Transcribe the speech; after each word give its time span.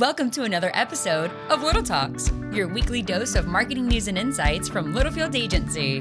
Welcome 0.00 0.30
to 0.30 0.44
another 0.44 0.70
episode 0.72 1.30
of 1.50 1.62
Little 1.62 1.82
Talks, 1.82 2.32
your 2.52 2.68
weekly 2.68 3.02
dose 3.02 3.34
of 3.34 3.46
marketing 3.46 3.86
news 3.86 4.08
and 4.08 4.16
insights 4.16 4.66
from 4.66 4.94
Littlefield 4.94 5.36
Agency. 5.36 6.00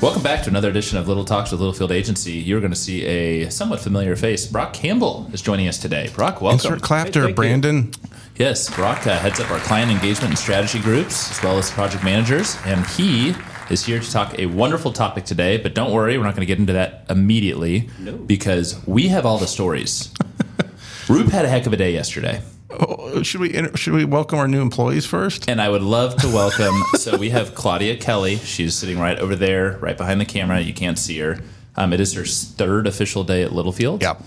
Welcome 0.00 0.22
back 0.22 0.44
to 0.44 0.50
another 0.50 0.68
edition 0.68 0.98
of 0.98 1.08
Little 1.08 1.24
Talks 1.24 1.50
with 1.50 1.58
Littlefield 1.58 1.90
Agency. 1.90 2.34
You're 2.34 2.60
going 2.60 2.70
to 2.70 2.78
see 2.78 3.04
a 3.06 3.50
somewhat 3.50 3.80
familiar 3.80 4.14
face. 4.14 4.46
Brock 4.46 4.72
Campbell 4.72 5.28
is 5.32 5.42
joining 5.42 5.66
us 5.66 5.76
today. 5.76 6.08
Brock, 6.14 6.40
welcome. 6.40 6.74
Insert 6.74 6.80
clapter, 6.80 7.34
Brandon. 7.34 7.90
Yes, 8.36 8.72
Brock 8.72 9.04
uh, 9.08 9.18
heads 9.18 9.40
up 9.40 9.50
our 9.50 9.58
client 9.58 9.90
engagement 9.90 10.30
and 10.30 10.38
strategy 10.38 10.78
groups 10.78 11.28
as 11.32 11.42
well 11.42 11.58
as 11.58 11.72
project 11.72 12.04
managers, 12.04 12.56
and 12.66 12.86
he 12.86 13.34
is 13.70 13.84
here 13.84 14.00
to 14.00 14.10
talk 14.10 14.38
a 14.38 14.46
wonderful 14.46 14.92
topic 14.92 15.24
today. 15.24 15.56
But 15.56 15.74
don't 15.74 15.92
worry, 15.92 16.18
we're 16.18 16.24
not 16.24 16.34
going 16.34 16.40
to 16.42 16.46
get 16.46 16.58
into 16.58 16.74
that 16.74 17.04
immediately 17.08 17.88
because 18.26 18.84
we 18.86 19.08
have 19.08 19.24
all 19.26 19.38
the 19.38 19.46
stories. 19.46 20.12
Roop 21.08 21.28
had 21.28 21.44
a 21.44 21.48
heck 21.48 21.66
of 21.66 21.72
a 21.72 21.76
day 21.76 21.92
yesterday. 21.92 22.42
Oh, 22.70 23.22
should 23.22 23.40
we 23.40 23.52
should 23.76 23.92
we 23.92 24.04
welcome 24.04 24.38
our 24.38 24.48
new 24.48 24.60
employees 24.60 25.06
first? 25.06 25.48
And 25.48 25.60
I 25.60 25.68
would 25.68 25.82
love 25.82 26.16
to 26.16 26.26
welcome. 26.28 26.74
so 26.94 27.16
we 27.16 27.30
have 27.30 27.54
Claudia 27.54 27.96
Kelly. 27.96 28.36
She's 28.36 28.74
sitting 28.74 28.98
right 28.98 29.18
over 29.18 29.36
there, 29.36 29.78
right 29.78 29.96
behind 29.96 30.20
the 30.20 30.24
camera. 30.24 30.60
You 30.60 30.74
can't 30.74 30.98
see 30.98 31.18
her. 31.20 31.38
Um, 31.76 31.92
it 31.92 32.00
is 32.00 32.14
her 32.14 32.24
third 32.24 32.86
official 32.86 33.22
day 33.22 33.42
at 33.42 33.52
Littlefield. 33.52 34.02
Yep. 34.02 34.22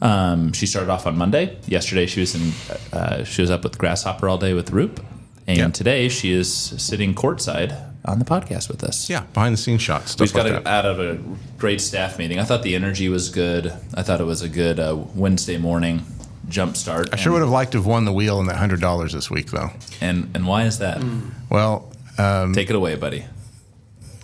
Um, 0.00 0.52
she 0.52 0.66
started 0.66 0.90
off 0.90 1.06
on 1.06 1.18
Monday. 1.18 1.58
Yesterday, 1.66 2.06
she 2.06 2.20
was 2.20 2.34
in. 2.34 2.52
Uh, 2.92 3.24
she 3.24 3.42
was 3.42 3.50
up 3.50 3.64
with 3.64 3.76
Grasshopper 3.76 4.28
all 4.28 4.38
day 4.38 4.54
with 4.54 4.70
Roop, 4.70 5.04
and 5.46 5.58
Yep. 5.58 5.72
today 5.74 6.08
she 6.08 6.32
is 6.32 6.50
sitting 6.52 7.14
courtside 7.14 7.89
on 8.04 8.18
the 8.18 8.24
podcast 8.24 8.68
with 8.68 8.82
us. 8.82 9.08
Yeah, 9.10 9.24
behind 9.34 9.52
the 9.52 9.58
scenes 9.58 9.82
shots. 9.82 10.18
We 10.18 10.26
Stuff 10.26 10.26
just 10.26 10.34
got 10.34 10.46
like 10.46 10.66
out 10.66 10.86
of 10.86 11.00
a 11.00 11.18
great 11.58 11.80
staff 11.80 12.18
meeting. 12.18 12.38
I 12.38 12.44
thought 12.44 12.62
the 12.62 12.74
energy 12.74 13.08
was 13.08 13.28
good. 13.28 13.72
I 13.94 14.02
thought 14.02 14.20
it 14.20 14.24
was 14.24 14.42
a 14.42 14.48
good 14.48 14.78
uh, 14.80 14.96
Wednesday 15.14 15.58
morning 15.58 16.02
jump 16.48 16.76
start. 16.76 17.08
I 17.12 17.16
sure 17.16 17.32
would 17.32 17.42
have 17.42 17.50
liked 17.50 17.72
to 17.72 17.78
have 17.78 17.86
won 17.86 18.04
the 18.04 18.12
wheel 18.12 18.40
and 18.40 18.48
that 18.48 18.56
hundred 18.56 18.80
dollars 18.80 19.12
this 19.12 19.30
week, 19.30 19.50
though. 19.50 19.70
And 20.00 20.30
and 20.34 20.46
why 20.46 20.64
is 20.64 20.78
that? 20.78 21.02
Well, 21.50 21.90
um, 22.18 22.52
Take 22.52 22.70
it 22.70 22.76
away, 22.76 22.96
buddy. 22.96 23.24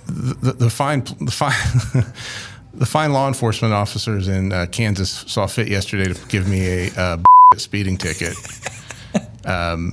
the, 0.06 0.53
the 0.53 0.70
fine 0.70 1.05
the 1.20 1.31
fine 1.31 1.55
the 2.75 2.87
fine 2.87 3.12
law 3.12 3.28
enforcement 3.28 3.72
officers 3.75 4.28
in 4.28 4.53
uh, 4.53 4.67
Kansas 4.70 5.25
saw 5.27 5.47
fit 5.47 5.69
yesterday 5.69 6.12
to 6.12 6.27
give 6.28 6.48
me 6.48 6.89
a 6.89 7.00
uh, 7.00 7.19
speeding 7.56 7.97
ticket 7.97 8.37
um, 9.45 9.91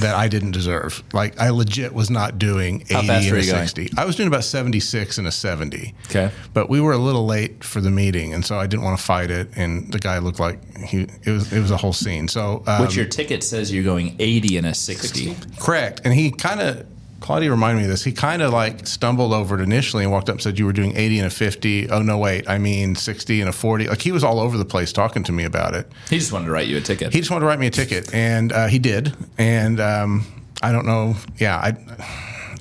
that 0.00 0.14
I 0.14 0.28
didn't 0.28 0.52
deserve. 0.52 1.02
Like 1.12 1.38
I 1.40 1.50
legit 1.50 1.92
was 1.92 2.10
not 2.10 2.38
doing 2.38 2.84
How 2.90 2.98
eighty 2.98 3.06
fast 3.08 3.26
and 3.28 3.36
a 3.36 3.40
you 3.44 3.52
going? 3.52 3.66
sixty. 3.68 3.90
I 3.96 4.04
was 4.04 4.16
doing 4.16 4.26
about 4.28 4.44
seventy 4.44 4.80
six 4.80 5.18
and 5.18 5.26
a 5.26 5.32
seventy. 5.32 5.94
Okay. 6.06 6.30
but 6.54 6.68
we 6.68 6.80
were 6.80 6.92
a 6.92 6.98
little 6.98 7.26
late 7.26 7.64
for 7.64 7.80
the 7.80 7.90
meeting, 7.90 8.34
and 8.34 8.44
so 8.44 8.58
I 8.58 8.66
didn't 8.66 8.84
want 8.84 8.98
to 8.98 9.04
fight 9.04 9.30
it. 9.30 9.48
And 9.56 9.92
the 9.92 9.98
guy 9.98 10.18
looked 10.18 10.40
like 10.40 10.58
he 10.78 11.06
it 11.24 11.30
was 11.30 11.52
it 11.52 11.60
was 11.60 11.70
a 11.70 11.76
whole 11.76 11.92
scene. 11.92 12.28
So 12.28 12.62
um, 12.66 12.82
Which 12.82 12.96
your 12.96 13.06
ticket 13.06 13.42
says 13.44 13.72
you're 13.72 13.84
going 13.84 14.16
80 14.18 14.56
and 14.58 14.66
a 14.66 14.74
60. 14.74 15.36
Correct. 15.58 16.00
And 16.04 16.12
he 16.14 16.30
kind 16.30 16.60
of, 16.60 16.86
Claudia 17.20 17.50
reminded 17.50 17.78
me 17.78 17.84
of 17.84 17.90
this. 17.90 18.04
He 18.04 18.12
kind 18.12 18.42
of 18.42 18.52
like 18.52 18.86
stumbled 18.86 19.32
over 19.32 19.58
it 19.58 19.62
initially 19.62 20.04
and 20.04 20.12
walked 20.12 20.28
up 20.28 20.34
and 20.34 20.42
said, 20.42 20.58
You 20.58 20.66
were 20.66 20.72
doing 20.72 20.96
80 20.96 21.18
and 21.18 21.26
a 21.26 21.30
50. 21.30 21.90
Oh, 21.90 22.02
no, 22.02 22.18
wait. 22.18 22.48
I 22.48 22.58
mean 22.58 22.94
60 22.94 23.40
and 23.40 23.48
a 23.48 23.52
40. 23.52 23.88
Like 23.88 24.02
he 24.02 24.12
was 24.12 24.22
all 24.22 24.38
over 24.38 24.58
the 24.58 24.64
place 24.64 24.92
talking 24.92 25.22
to 25.24 25.32
me 25.32 25.44
about 25.44 25.74
it. 25.74 25.90
He 26.10 26.18
just 26.18 26.32
wanted 26.32 26.46
to 26.46 26.50
write 26.52 26.68
you 26.68 26.76
a 26.76 26.80
ticket. 26.80 27.12
He 27.12 27.20
just 27.20 27.30
wanted 27.30 27.40
to 27.40 27.46
write 27.46 27.58
me 27.58 27.66
a 27.66 27.70
ticket, 27.70 28.12
and 28.14 28.52
uh, 28.52 28.66
he 28.66 28.78
did. 28.78 29.14
And 29.38 29.80
um, 29.80 30.26
I 30.62 30.72
don't 30.72 30.86
know. 30.86 31.16
Yeah. 31.38 31.56
I, 31.56 31.68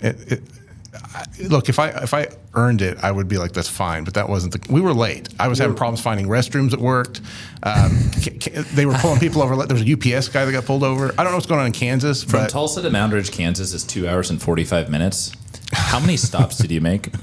it, 0.01 0.31
it, 0.31 0.43
look, 1.47 1.69
if 1.69 1.79
I 1.79 1.89
if 1.89 2.13
I 2.13 2.27
earned 2.53 2.81
it, 2.81 2.97
I 3.03 3.11
would 3.11 3.27
be 3.27 3.37
like, 3.37 3.53
that's 3.53 3.69
fine. 3.69 4.03
But 4.03 4.13
that 4.15 4.29
wasn't 4.29 4.53
the. 4.53 4.73
We 4.73 4.81
were 4.81 4.93
late. 4.93 5.29
I 5.39 5.47
was 5.47 5.59
having 5.59 5.75
problems 5.75 6.01
finding 6.01 6.27
restrooms 6.27 6.71
that 6.71 6.79
worked. 6.79 7.21
Um, 7.63 7.97
they 8.73 8.85
were 8.85 8.93
pulling 8.95 9.19
people 9.19 9.41
over. 9.41 9.55
There 9.65 9.75
was 9.77 9.83
a 9.87 9.93
UPS 10.17 10.29
guy 10.29 10.45
that 10.45 10.51
got 10.51 10.65
pulled 10.65 10.83
over. 10.83 11.11
I 11.17 11.23
don't 11.23 11.31
know 11.31 11.35
what's 11.35 11.45
going 11.45 11.61
on 11.61 11.67
in 11.67 11.71
Kansas, 11.73 12.23
From 12.23 12.41
but 12.41 12.49
Tulsa 12.49 12.81
to 12.81 12.89
Moundridge, 12.89 13.31
Kansas 13.31 13.73
is 13.73 13.83
two 13.83 14.07
hours 14.07 14.29
and 14.29 14.41
45 14.41 14.89
minutes. 14.89 15.31
How 15.71 15.99
many 15.99 16.17
stops 16.17 16.57
did 16.57 16.71
you 16.71 16.81
make? 16.81 17.09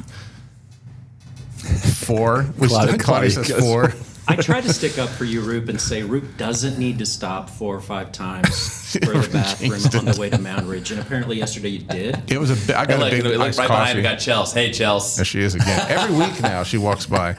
four. 2.04 2.46
We 2.58 2.68
Claudia- 2.68 2.98
Claudia, 2.98 3.30
says 3.30 3.50
four. 3.58 3.92
I 4.28 4.36
tried 4.36 4.62
to 4.62 4.72
stick 4.72 4.98
up 4.98 5.08
for 5.08 5.24
you, 5.24 5.40
Roop, 5.40 5.68
and 5.68 5.80
say 5.80 6.02
Roop 6.02 6.36
doesn't 6.36 6.78
need 6.78 6.98
to 7.00 7.06
stop 7.06 7.50
four 7.50 7.74
or 7.74 7.80
five 7.80 8.12
times 8.12 8.96
for 9.04 9.12
the 9.18 9.28
bathroom 9.32 9.72
on 9.98 10.04
the 10.14 10.20
way 10.20 10.30
to 10.30 10.38
Moundridge. 10.38 10.90
And 10.92 11.00
apparently 11.00 11.36
yesterday 11.38 11.70
you 11.70 11.78
did. 11.80 12.30
It 12.30 12.38
was 12.38 12.50
a. 12.50 12.72
bi- 12.72 12.78
I 12.80 12.86
got 12.86 13.00
look, 13.00 13.12
a 13.12 13.16
big 13.16 13.24
look, 13.24 13.40
iced 13.40 13.58
right 13.58 13.66
behind 13.68 13.86
coffee. 13.88 13.98
we 13.98 14.02
got 14.02 14.18
Chels. 14.18 14.54
Hey, 14.54 14.70
Chels. 14.70 15.16
There 15.16 15.24
she 15.24 15.40
is 15.40 15.54
again. 15.54 15.86
Every 15.90 16.16
week 16.16 16.40
now, 16.40 16.62
she 16.62 16.78
walks 16.78 17.06
by. 17.06 17.30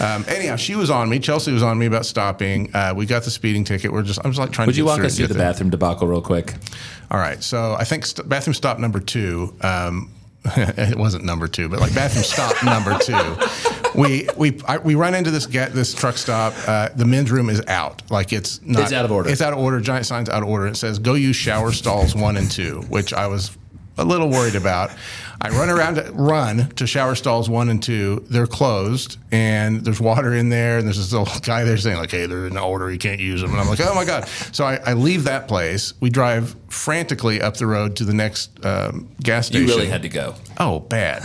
Um, 0.00 0.24
anyhow, 0.28 0.56
she 0.56 0.74
was 0.74 0.90
on 0.90 1.08
me. 1.08 1.18
Chelsea 1.18 1.52
was 1.52 1.62
on 1.62 1.78
me 1.78 1.86
about 1.86 2.04
stopping. 2.06 2.74
Uh, 2.74 2.94
we 2.96 3.06
got 3.06 3.22
the 3.22 3.30
speeding 3.30 3.64
ticket. 3.64 3.92
We're 3.92 4.02
just. 4.02 4.18
I'm 4.24 4.30
just 4.32 4.40
like 4.40 4.50
trying 4.50 4.66
Would 4.66 4.72
to. 4.74 4.78
you 4.78 4.84
get 4.84 4.88
walk 4.88 4.96
through 4.98 5.06
us 5.06 5.16
through 5.16 5.28
get 5.28 5.32
the 5.34 5.38
bathroom 5.38 5.70
debacle 5.70 6.08
real 6.08 6.22
quick? 6.22 6.54
All 7.10 7.18
right. 7.18 7.42
So 7.42 7.74
I 7.78 7.84
think 7.84 8.04
st- 8.06 8.28
bathroom 8.28 8.54
stop 8.54 8.78
number 8.78 9.00
two. 9.00 9.54
Um, 9.60 10.10
it 10.56 10.96
wasn't 10.96 11.24
number 11.24 11.48
two, 11.48 11.68
but 11.68 11.80
like 11.80 11.94
bathroom 11.94 12.24
stop 12.24 12.64
number 12.64 12.96
two. 12.98 13.98
We 13.98 14.28
we 14.36 14.60
I, 14.66 14.78
we 14.78 14.94
run 14.94 15.14
into 15.14 15.30
this 15.30 15.46
get 15.46 15.72
this 15.72 15.92
truck 15.94 16.16
stop. 16.16 16.54
Uh, 16.66 16.88
the 16.94 17.04
men's 17.04 17.30
room 17.30 17.50
is 17.50 17.62
out. 17.66 18.08
Like 18.10 18.32
it's 18.32 18.62
not. 18.62 18.82
It's 18.82 18.92
out 18.92 19.04
of 19.04 19.10
order. 19.10 19.30
It's 19.30 19.42
out 19.42 19.52
of 19.52 19.58
order. 19.58 19.80
Giant 19.80 20.06
signs 20.06 20.28
out 20.28 20.42
of 20.42 20.48
order. 20.48 20.66
It 20.66 20.76
says 20.76 20.98
go 20.98 21.14
use 21.14 21.36
shower 21.36 21.72
stalls 21.72 22.14
one 22.14 22.36
and 22.36 22.50
two, 22.50 22.82
which 22.88 23.12
I 23.12 23.26
was 23.26 23.56
a 23.98 24.04
little 24.04 24.28
worried 24.30 24.54
about. 24.54 24.90
I 25.40 25.50
run 25.50 25.68
around, 25.70 25.94
to, 25.96 26.10
run 26.12 26.68
to 26.76 26.86
shower 26.86 27.14
stalls 27.14 27.48
one 27.48 27.68
and 27.68 27.80
two. 27.82 28.24
They're 28.28 28.46
closed, 28.48 29.18
and 29.30 29.84
there's 29.84 30.00
water 30.00 30.34
in 30.34 30.48
there, 30.48 30.78
and 30.78 30.86
there's 30.86 30.96
this 30.96 31.12
little 31.12 31.28
guy 31.42 31.64
there 31.64 31.76
saying 31.76 31.96
like, 31.96 32.10
"Hey, 32.10 32.26
they're 32.26 32.46
in 32.46 32.56
order. 32.58 32.90
You 32.90 32.98
can't 32.98 33.20
use 33.20 33.40
them." 33.40 33.52
And 33.52 33.60
I'm 33.60 33.68
like, 33.68 33.80
"Oh 33.80 33.94
my 33.94 34.04
god!" 34.04 34.26
So 34.52 34.64
I, 34.64 34.80
I 34.84 34.92
leave 34.94 35.24
that 35.24 35.46
place. 35.46 35.94
We 36.00 36.10
drive 36.10 36.56
frantically 36.68 37.40
up 37.40 37.56
the 37.56 37.66
road 37.66 37.96
to 37.96 38.04
the 38.04 38.12
next 38.14 38.64
um, 38.64 39.08
gas 39.22 39.46
station. 39.46 39.66
You 39.68 39.74
really 39.74 39.88
had 39.88 40.02
to 40.02 40.08
go. 40.08 40.34
Oh, 40.58 40.80
bad. 40.80 41.22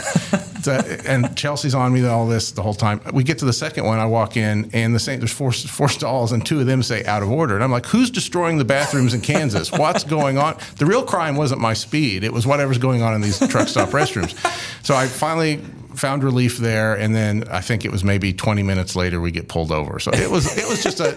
So- 0.64 0.80
and 1.06 1.36
Chelsea's 1.36 1.76
on 1.76 1.92
me 1.92 2.06
all 2.06 2.26
this 2.28 2.52
the 2.52 2.62
whole 2.62 2.74
time. 2.74 3.02
We 3.12 3.24
get 3.26 3.40
to 3.40 3.46
the 3.46 3.52
second 3.52 3.84
one. 3.84 4.00
I 4.00 4.06
walk 4.06 4.38
in, 4.38 4.70
and 4.74 4.96
the 4.96 5.00
same. 5.00 5.20
There's 5.20 5.34
four 5.34 5.52
four 5.52 5.90
stalls, 5.90 6.32
and 6.32 6.46
two 6.46 6.60
of 6.62 6.68
them 6.68 6.84
say 6.84 7.04
out 7.06 7.22
of 7.24 7.30
order. 7.32 7.56
And 7.56 7.64
I'm 7.64 7.72
like, 7.72 7.86
who's 7.88 8.10
destroying 8.10 8.58
the 8.60 8.64
bathrooms 8.66 9.14
in 9.14 9.22
Kansas? 9.22 9.72
What's 9.72 10.04
going 10.04 10.38
on? 10.38 10.56
The 10.78 10.86
real 10.86 11.04
crime 11.04 11.36
wasn't 11.36 11.60
my 11.62 11.74
speed. 11.74 12.24
It 12.24 12.32
was 12.32 12.46
whatever's 12.48 12.78
going 12.78 13.02
on 13.02 13.14
in 13.14 13.22
these 13.22 13.40
truck 13.50 13.68
stop 13.68 13.94
restrooms. 14.10 14.86
So 14.86 14.96
I 14.96 15.08
finally 15.08 15.58
found 15.96 16.24
relief 16.24 16.58
there, 16.58 16.96
and 16.96 17.16
then 17.16 17.46
I 17.50 17.62
think 17.62 17.86
it 17.86 17.92
was 17.92 18.04
maybe 18.04 18.34
20 18.34 18.64
minutes 18.64 18.96
later 18.96 19.22
we 19.22 19.32
get 19.32 19.48
pulled 19.48 19.72
over. 19.72 20.00
So 20.00 20.12
it 20.12 20.30
was 20.30 20.58
it 20.58 20.68
was 20.68 20.84
just 20.84 21.00
a, 21.00 21.16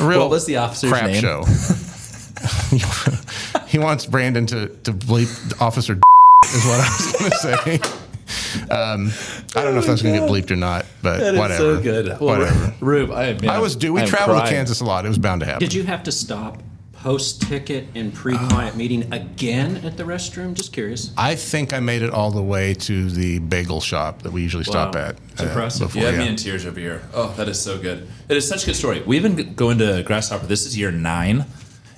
a 0.00 0.06
real 0.06 0.20
What 0.20 0.30
was 0.30 0.46
the 0.46 0.56
officer's 0.58 0.90
crap 0.90 1.06
name? 1.06 1.20
show. 1.20 1.44
he 3.66 3.78
wants 3.78 4.06
Brandon 4.06 4.46
to 4.46 4.68
to 4.68 4.92
bleep 4.92 5.60
Officer 5.60 5.94
is 5.94 6.64
what 6.64 6.80
I 6.80 6.88
was 6.96 7.12
going 7.12 7.30
to 7.30 7.36
say. 7.36 7.80
Um, 8.70 9.10
I 9.54 9.62
don't 9.62 9.74
know 9.74 9.80
if 9.80 9.86
that's 9.86 10.02
going 10.02 10.14
to 10.14 10.20
get 10.20 10.28
bleeped 10.28 10.50
or 10.50 10.56
not, 10.56 10.86
but 11.02 11.36
whatever. 11.36 11.80
Good 11.80 12.18
whatever. 12.20 12.74
Rube, 12.80 13.10
I 13.12 13.24
admit. 13.26 13.50
I 13.50 13.58
was 13.58 13.76
due. 13.76 13.92
We 13.92 14.00
I'm 14.02 14.08
traveled 14.08 14.44
to. 14.44 14.50
Kansas 14.50 14.80
a 14.80 14.84
lot. 14.84 15.04
It 15.04 15.08
was 15.08 15.18
bound 15.18 15.40
to 15.40 15.46
happen. 15.46 15.60
Did 15.60 15.74
you 15.74 15.84
have 15.84 16.02
to 16.04 16.12
stop 16.12 16.62
post 17.06 17.40
ticket 17.42 17.86
and 17.94 18.12
pre 18.12 18.36
client 18.36 18.76
meeting 18.76 19.12
again 19.12 19.76
at 19.84 19.96
the 19.96 20.02
restroom? 20.02 20.54
Just 20.54 20.72
curious. 20.72 21.12
I 21.16 21.36
think 21.36 21.72
I 21.72 21.78
made 21.78 22.02
it 22.02 22.10
all 22.10 22.32
the 22.32 22.42
way 22.42 22.74
to 22.74 23.08
the 23.08 23.38
bagel 23.38 23.80
shop 23.80 24.22
that 24.22 24.32
we 24.32 24.42
usually 24.42 24.64
stop 24.64 24.96
Wow. 24.96 25.02
at. 25.10 25.16
uh, 25.38 25.44
impressive. 25.44 25.86
before, 25.86 26.00
You 26.00 26.06
have 26.08 26.16
yeah. 26.16 26.22
me 26.24 26.28
in 26.30 26.34
tears 26.36 26.66
over 26.66 26.80
here. 26.80 27.02
Oh, 27.14 27.32
that 27.36 27.48
is 27.48 27.60
so 27.60 27.78
good. 27.78 28.08
It 28.28 28.36
is 28.36 28.48
such 28.48 28.64
a 28.64 28.66
good 28.66 28.74
story. 28.74 29.02
We've 29.06 29.22
been 29.22 29.54
going 29.54 29.78
to 29.78 30.02
Grasshopper. 30.02 30.46
This 30.46 30.66
is 30.66 30.76
year 30.76 30.90
nine. 30.90 31.44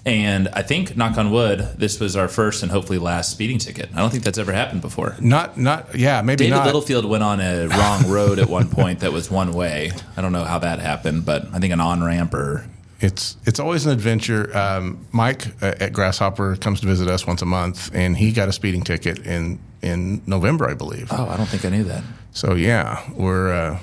And 0.04 0.48
I 0.52 0.60
think, 0.60 0.94
knock 0.94 1.16
on 1.16 1.30
wood, 1.30 1.60
this 1.78 1.98
was 2.00 2.14
our 2.14 2.28
first 2.28 2.62
and 2.62 2.70
hopefully 2.70 2.98
last 2.98 3.30
speeding 3.30 3.56
ticket. 3.58 3.88
I 3.94 4.00
don't 4.00 4.10
think 4.10 4.25
that's 4.25 4.38
ever 4.38 4.52
happened 4.52 4.82
before. 4.82 5.16
Not, 5.20 5.56
not, 5.58 5.94
yeah, 5.94 6.20
maybe 6.20 6.44
David 6.44 6.56
not. 6.56 6.66
Littlefield 6.66 7.06
went 7.06 7.22
on 7.22 7.40
a 7.40 7.66
wrong 7.69 8.08
road 8.10 8.38
at 8.38 8.48
one 8.48 8.69
point 8.69 9.00
that 9.00 9.12
was 9.12 9.30
one 9.30 9.52
way. 9.52 9.90
I 10.19 10.20
don't 10.22 10.32
know 10.32 10.44
how 10.44 10.58
that 10.58 10.80
happened, 10.80 11.25
but 11.25 11.46
I 11.55 11.58
think 11.60 11.72
an 11.72 11.81
on 11.81 12.02
ramp 12.05 12.32
or 12.34 12.66
It's 13.00 13.36
it's 13.44 13.60
always 13.60 13.86
an 13.86 13.92
adventure. 13.92 14.56
Um, 14.56 15.06
Mike 15.12 15.46
uh, 15.62 15.74
at 15.78 15.92
Grasshopper 15.92 16.56
comes 16.56 16.80
to 16.80 16.86
visit 16.86 17.08
us 17.08 17.26
once 17.26 17.42
a 17.42 17.46
month, 17.46 17.94
and 17.94 18.16
he 18.16 18.32
got 18.32 18.48
a 18.48 18.52
speeding 18.52 18.82
ticket 18.82 19.20
in 19.24 19.60
in 19.82 20.20
November, 20.26 20.68
I 20.68 20.74
believe. 20.74 21.08
oh, 21.12 21.28
I 21.28 21.36
don't 21.36 21.46
think 21.46 21.64
I 21.64 21.68
knew 21.68 21.84
that. 21.84 22.02
So 22.32 22.54
yeah, 22.54 23.08
we're 23.14 23.52
uh, 23.52 23.78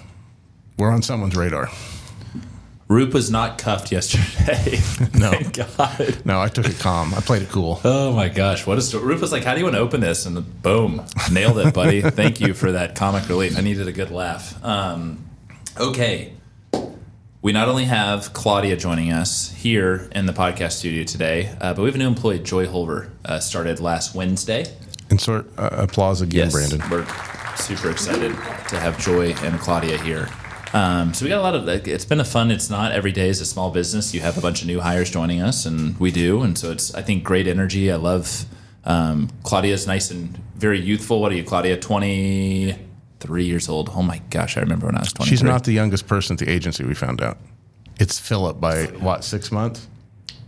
we're 0.77 0.91
on 0.91 1.01
someone's 1.01 1.35
radar. 1.35 1.69
Roop 2.87 3.13
was 3.15 3.31
not 3.31 3.57
cuffed 3.57 3.91
yesterday. 3.91 4.79
No. 5.17 5.31
Thank 5.31 5.53
God. 5.77 6.25
No, 6.25 6.41
I 6.41 6.49
took 6.49 6.67
it 6.67 6.77
calm. 6.77 7.13
I 7.13 7.21
played 7.21 7.41
it 7.41 7.49
cool. 7.49 7.79
Oh 7.85 8.11
my 8.13 8.27
gosh, 8.27 8.67
what 8.67 8.77
a 8.77 8.81
story! 8.81 9.05
Roop 9.05 9.21
was 9.21 9.31
like, 9.31 9.43
"How 9.45 9.53
do 9.53 9.59
you 9.59 9.65
want 9.65 9.75
to 9.75 9.81
open 9.81 10.01
this?" 10.01 10.25
And 10.25 10.61
boom, 10.61 11.01
nailed 11.31 11.57
it, 11.59 11.73
buddy. 11.73 12.01
Thank 12.21 12.41
you 12.41 12.53
for 12.53 12.73
that 12.73 12.95
comic 12.95 13.27
relief. 13.29 13.57
I 13.57 13.61
needed 13.61 13.87
a 13.87 13.91
good 13.93 14.11
laugh. 14.11 14.63
Um, 14.63 15.23
okay, 15.79 16.33
we 17.45 17.51
not 17.51 17.69
only 17.69 17.85
have 17.85 18.33
Claudia 18.33 18.75
joining 18.75 19.13
us 19.13 19.51
here 19.51 20.09
in 20.15 20.25
the 20.25 20.33
podcast 20.33 20.71
studio 20.71 21.03
today, 21.03 21.55
uh, 21.61 21.75
but 21.75 21.83
we 21.83 21.85
have 21.85 21.93
a 21.93 21.99
new 21.99 22.07
employee, 22.07 22.39
Joy 22.39 22.65
Holver, 22.65 23.11
uh, 23.23 23.39
started 23.39 23.79
last 23.79 24.15
Wednesday. 24.15 24.65
Insert 25.11 25.45
uh, 25.55 25.69
applause 25.73 26.21
again, 26.21 26.49
Brandon. 26.49 26.81
We're 26.89 27.05
super 27.55 27.91
excited 27.91 28.31
to 28.31 28.79
have 28.79 28.97
Joy 28.97 29.33
and 29.43 29.59
Claudia 29.59 29.99
here. 29.99 30.27
Um, 30.73 31.13
so 31.13 31.23
we 31.23 31.29
got 31.29 31.37
a 31.37 31.43
lot 31.43 31.53
of. 31.53 31.65
Like, 31.65 31.87
it's 31.87 32.03
been 32.03 32.19
a 32.19 32.25
fun. 32.25 32.49
It's 32.49 32.71
not 32.71 32.93
every 32.93 33.11
day 33.11 33.29
is 33.29 33.41
a 33.41 33.45
small 33.45 33.69
business. 33.69 34.11
You 34.11 34.21
have 34.21 34.39
a 34.39 34.41
bunch 34.41 34.61
of 34.61 34.67
new 34.67 34.79
hires 34.79 35.11
joining 35.11 35.39
us, 35.39 35.67
and 35.67 35.95
we 35.99 36.09
do, 36.09 36.41
and 36.41 36.57
so 36.57 36.71
it's 36.71 36.95
I 36.95 37.03
think 37.03 37.23
great 37.23 37.47
energy. 37.47 37.91
I 37.91 37.97
love 37.97 38.45
um, 38.85 39.29
Claudia's 39.43 39.85
nice 39.85 40.09
and 40.09 40.35
very 40.55 40.79
youthful. 40.79 41.21
What 41.21 41.31
are 41.31 41.35
you, 41.35 41.43
Claudia? 41.43 41.79
Twenty 41.79 42.75
three 43.19 43.45
years 43.45 43.69
old. 43.69 43.89
Oh 43.93 44.01
my 44.03 44.19
gosh, 44.29 44.57
I 44.57 44.61
remember 44.61 44.85
when 44.87 44.95
I 44.95 44.99
was 44.99 45.13
twenty. 45.13 45.29
She's 45.29 45.43
not 45.43 45.63
the 45.63 45.71
youngest 45.73 46.07
person 46.07 46.33
at 46.35 46.39
the 46.39 46.49
agency. 46.51 46.83
We 46.83 46.93
found 46.95 47.21
out. 47.21 47.37
It's 47.99 48.19
Philip 48.19 48.59
by 48.59 48.85
what 48.99 49.23
six 49.23 49.51
months, 49.51 49.87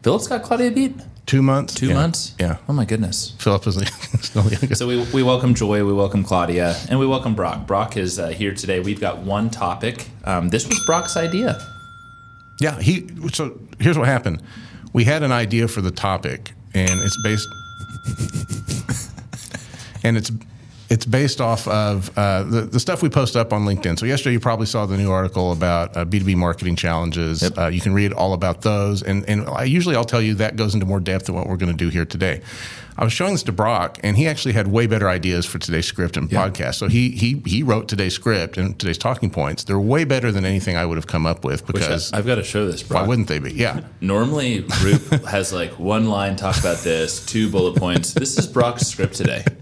Philip's 0.03 0.27
got 0.27 0.43
Claudia 0.43 0.69
beat. 0.71 0.95
two 1.25 1.41
months, 1.41 1.73
Two 1.75 1.87
Yeah. 1.87 1.93
months. 1.93 2.35
Yeah, 2.39 2.57
Oh 2.67 2.73
my 2.73 2.83
goodness. 2.85 3.33
Philip 3.39 3.65
is 3.67 3.75
the 3.75 3.85
still 4.21 4.43
youngest. 4.43 4.77
So 4.79 4.87
we, 4.87 5.01
we 5.13 5.23
welcome 5.23 5.53
Joy, 5.55 5.83
we 5.85 5.93
welcome 5.93 6.23
Claudia, 6.25 6.75
and 6.89 6.99
we 6.99 7.07
welcome 7.07 7.35
Brock. 7.35 7.65
Brock 7.65 7.95
is 7.97 8.19
uh, 8.19 8.27
here 8.27 8.53
today. 8.53 8.79
We've 8.81 8.99
got 8.99 9.19
one 9.19 9.49
topic. 9.49 10.07
Um, 10.25 10.49
this 10.49 10.67
was 10.67 10.77
Brock's 10.85 11.15
idea. 11.15 11.57
Yeah, 12.59 12.79
he. 12.81 13.07
So 13.31 13.57
here's 13.79 13.97
what 13.97 14.07
happened. 14.07 14.41
We 14.93 15.03
had 15.05 15.23
an 15.23 15.31
idea 15.31 15.67
for 15.69 15.79
the 15.81 15.91
topic, 15.91 16.51
and 16.73 16.99
it's 17.01 17.17
based, 17.23 17.47
and 20.03 20.17
it's 20.17 20.31
it's 20.89 21.05
based 21.05 21.41
off 21.41 21.67
of 21.67 22.15
uh, 22.17 22.43
the 22.43 22.61
the 22.61 22.79
stuff 22.79 23.01
we 23.01 23.09
post 23.09 23.35
up 23.35 23.51
on 23.53 23.65
LinkedIn. 23.65 23.99
So 23.99 24.05
yesterday, 24.05 24.33
you 24.33 24.39
probably 24.39 24.65
saw 24.67 24.85
the 24.85 24.97
new 24.97 25.11
article 25.11 25.51
about 25.51 25.95
uh, 25.97 26.05
B 26.05 26.19
two 26.19 26.25
B 26.25 26.35
marketing 26.35 26.75
challenges. 26.75 27.41
Yep. 27.41 27.57
Uh, 27.57 27.67
you 27.67 27.81
can 27.81 27.93
read 27.93 28.13
all 28.13 28.33
about 28.33 28.61
those, 28.61 29.03
and 29.03 29.27
and 29.27 29.47
I 29.47 29.63
usually 29.63 29.95
I'll 29.95 30.05
tell 30.05 30.21
you 30.21 30.35
that 30.35 30.55
goes 30.55 30.73
into 30.73 30.85
more 30.85 30.99
depth 30.99 31.25
than 31.25 31.35
what 31.35 31.47
we're 31.47 31.57
going 31.57 31.71
to 31.71 31.77
do 31.77 31.89
here 31.89 32.05
today. 32.05 32.41
I 32.99 33.03
was 33.03 33.13
showing 33.13 33.33
this 33.33 33.43
to 33.43 33.51
Brock, 33.51 33.99
and 34.01 34.17
he 34.17 34.27
actually 34.27 34.53
had 34.53 34.67
way 34.67 34.87
better 34.87 35.07
ideas 35.07 35.45
for 35.45 35.59
today's 35.59 35.85
script 35.85 36.17
and 36.17 36.31
Yeah. 36.31 36.49
podcast. 36.49 36.75
So 36.75 36.87
he 36.87 37.11
he 37.11 37.43
he 37.45 37.61
wrote 37.61 37.87
today's 37.87 38.15
script 38.15 38.57
and 38.57 38.77
today's 38.79 38.97
talking 38.97 39.29
points. 39.29 39.65
They're 39.65 39.79
way 39.79 40.03
better 40.03 40.31
than 40.31 40.45
anything 40.45 40.77
I 40.77 40.85
would 40.85 40.97
have 40.97 41.05
come 41.05 41.27
up 41.27 41.43
with 41.43 41.67
because 41.67 42.11
I, 42.11 42.15
have 42.17 42.25
got 42.25 42.35
to 42.35 42.43
show 42.43 42.65
this, 42.65 42.81
Brock. 42.81 43.03
why 43.03 43.07
wouldn't 43.07 43.27
they 43.27 43.37
be? 43.37 43.53
Yeah. 43.53 43.81
Normally, 44.01 44.65
Roop 44.81 45.03
has 45.25 45.53
like 45.53 45.77
one 45.77 46.07
line, 46.07 46.37
talk 46.37 46.57
about 46.59 46.79
this, 46.79 47.23
two 47.23 47.51
bullet 47.51 47.77
points. 47.77 48.13
This 48.13 48.37
is 48.39 48.47
Brock's 48.47 48.87
script 48.87 49.13
today. 49.13 49.43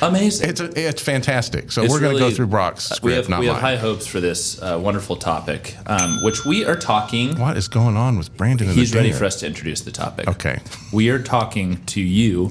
Amazing. 0.00 0.50
It's 0.50 0.60
a, 0.60 0.88
it's 0.88 1.02
fantastic. 1.02 1.72
So 1.72 1.82
It's 1.82 1.92
we're 1.92 2.00
going 2.00 2.14
to 2.14 2.20
go 2.20 2.30
through 2.30 2.46
Brock's 2.46 2.84
script, 2.84 3.04
we 3.04 3.12
have, 3.14 3.28
not 3.28 3.40
we 3.40 3.46
have 3.46 3.56
high 3.56 3.76
hopes 3.76 4.06
for 4.06 4.20
this 4.20 4.60
uh, 4.62 4.78
wonderful 4.80 5.16
topic, 5.16 5.76
um, 5.86 6.22
which 6.22 6.44
we 6.44 6.64
are 6.64 6.76
talking. 6.76 7.38
what 7.38 7.56
is 7.56 7.68
going 7.68 7.96
on 7.96 8.16
with 8.16 8.36
Brandon? 8.36 8.68
and 8.68 8.76
He's 8.78 8.94
ready 8.94 9.12
for 9.12 9.24
us 9.24 9.40
to 9.40 9.46
introduce 9.46 9.80
the 9.80 9.90
topic. 9.90 10.28
Okay. 10.28 10.60
We 10.92 11.08
are 11.10 11.18
talking 11.22 11.84
to 11.86 12.00
you, 12.00 12.48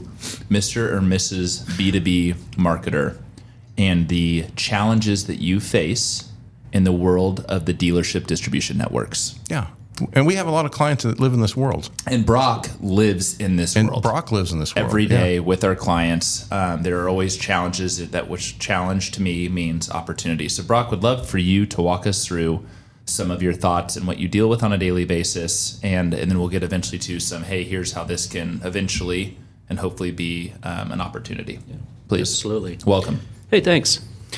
Mr. 0.49 0.91
or 0.91 0.99
Mrs. 0.99 1.63
B2B 1.77 2.33
marketer, 2.55 3.17
and 3.77 4.09
the 4.09 4.45
challenges 4.55 5.27
that 5.27 5.37
you 5.37 5.59
face 5.59 6.29
in 6.73 6.83
the 6.83 6.91
world 6.91 7.45
of 7.47 7.65
the 7.65 7.73
dealership 7.73 8.27
distribution 8.27 8.77
networks. 8.77 9.39
Yeah, 9.49 9.67
and 10.13 10.25
we 10.27 10.35
have 10.35 10.47
a 10.47 10.51
lot 10.51 10.65
of 10.65 10.71
clients 10.71 11.03
that 11.03 11.19
live 11.19 11.33
in 11.33 11.41
this 11.41 11.55
world, 11.55 11.89
And 12.05 12.25
Brock 12.25 12.69
lives 12.81 13.37
in 13.37 13.55
this 13.55 13.75
and 13.75 13.89
world. 13.89 14.03
Brock 14.03 14.31
lives 14.31 14.51
in 14.51 14.59
this 14.59 14.75
world 14.75 14.87
every 14.89 15.05
Yeah. 15.07 15.39
with 15.39 15.63
our 15.63 15.75
clients. 15.75 16.45
Um, 16.51 16.83
there 16.83 16.99
are 17.01 17.09
always 17.09 17.37
challenges 17.37 17.97
that 18.09 18.29
which 18.29 18.59
challenge 18.59 19.11
to 19.11 19.21
me 19.21 19.49
means 19.49 19.89
opportunity. 19.89 20.47
So 20.49 20.63
Brock 20.63 20.91
would 20.91 21.03
love 21.03 21.27
for 21.27 21.37
you 21.37 21.65
to 21.67 21.81
walk 21.81 22.05
us 22.07 22.25
through 22.25 22.63
some 23.05 23.31
of 23.31 23.41
your 23.41 23.53
thoughts 23.53 23.95
and 23.95 24.05
what 24.05 24.17
you 24.19 24.27
deal 24.27 24.49
with 24.49 24.61
on 24.63 24.73
a 24.73 24.77
daily 24.77 25.05
basis, 25.05 25.79
and 25.81 26.13
and 26.13 26.29
then 26.29 26.37
we'll 26.39 26.49
get 26.49 26.61
eventually 26.63 26.99
to 26.99 27.19
some. 27.19 27.43
Hey, 27.43 27.63
here's 27.63 27.93
how 27.93 28.03
this 28.03 28.25
can 28.27 28.59
eventually 28.65 29.37
and 29.69 29.79
hopefully 29.79 30.11
be 30.11 30.53
um, 30.63 30.91
an 30.91 30.99
opportunity. 31.01 31.59
Please, 32.09 32.21
Absolutely. 32.29 32.77
welcome. 32.85 33.19
Hey, 33.49 33.61
thanks. 33.61 34.01
I 34.33 34.35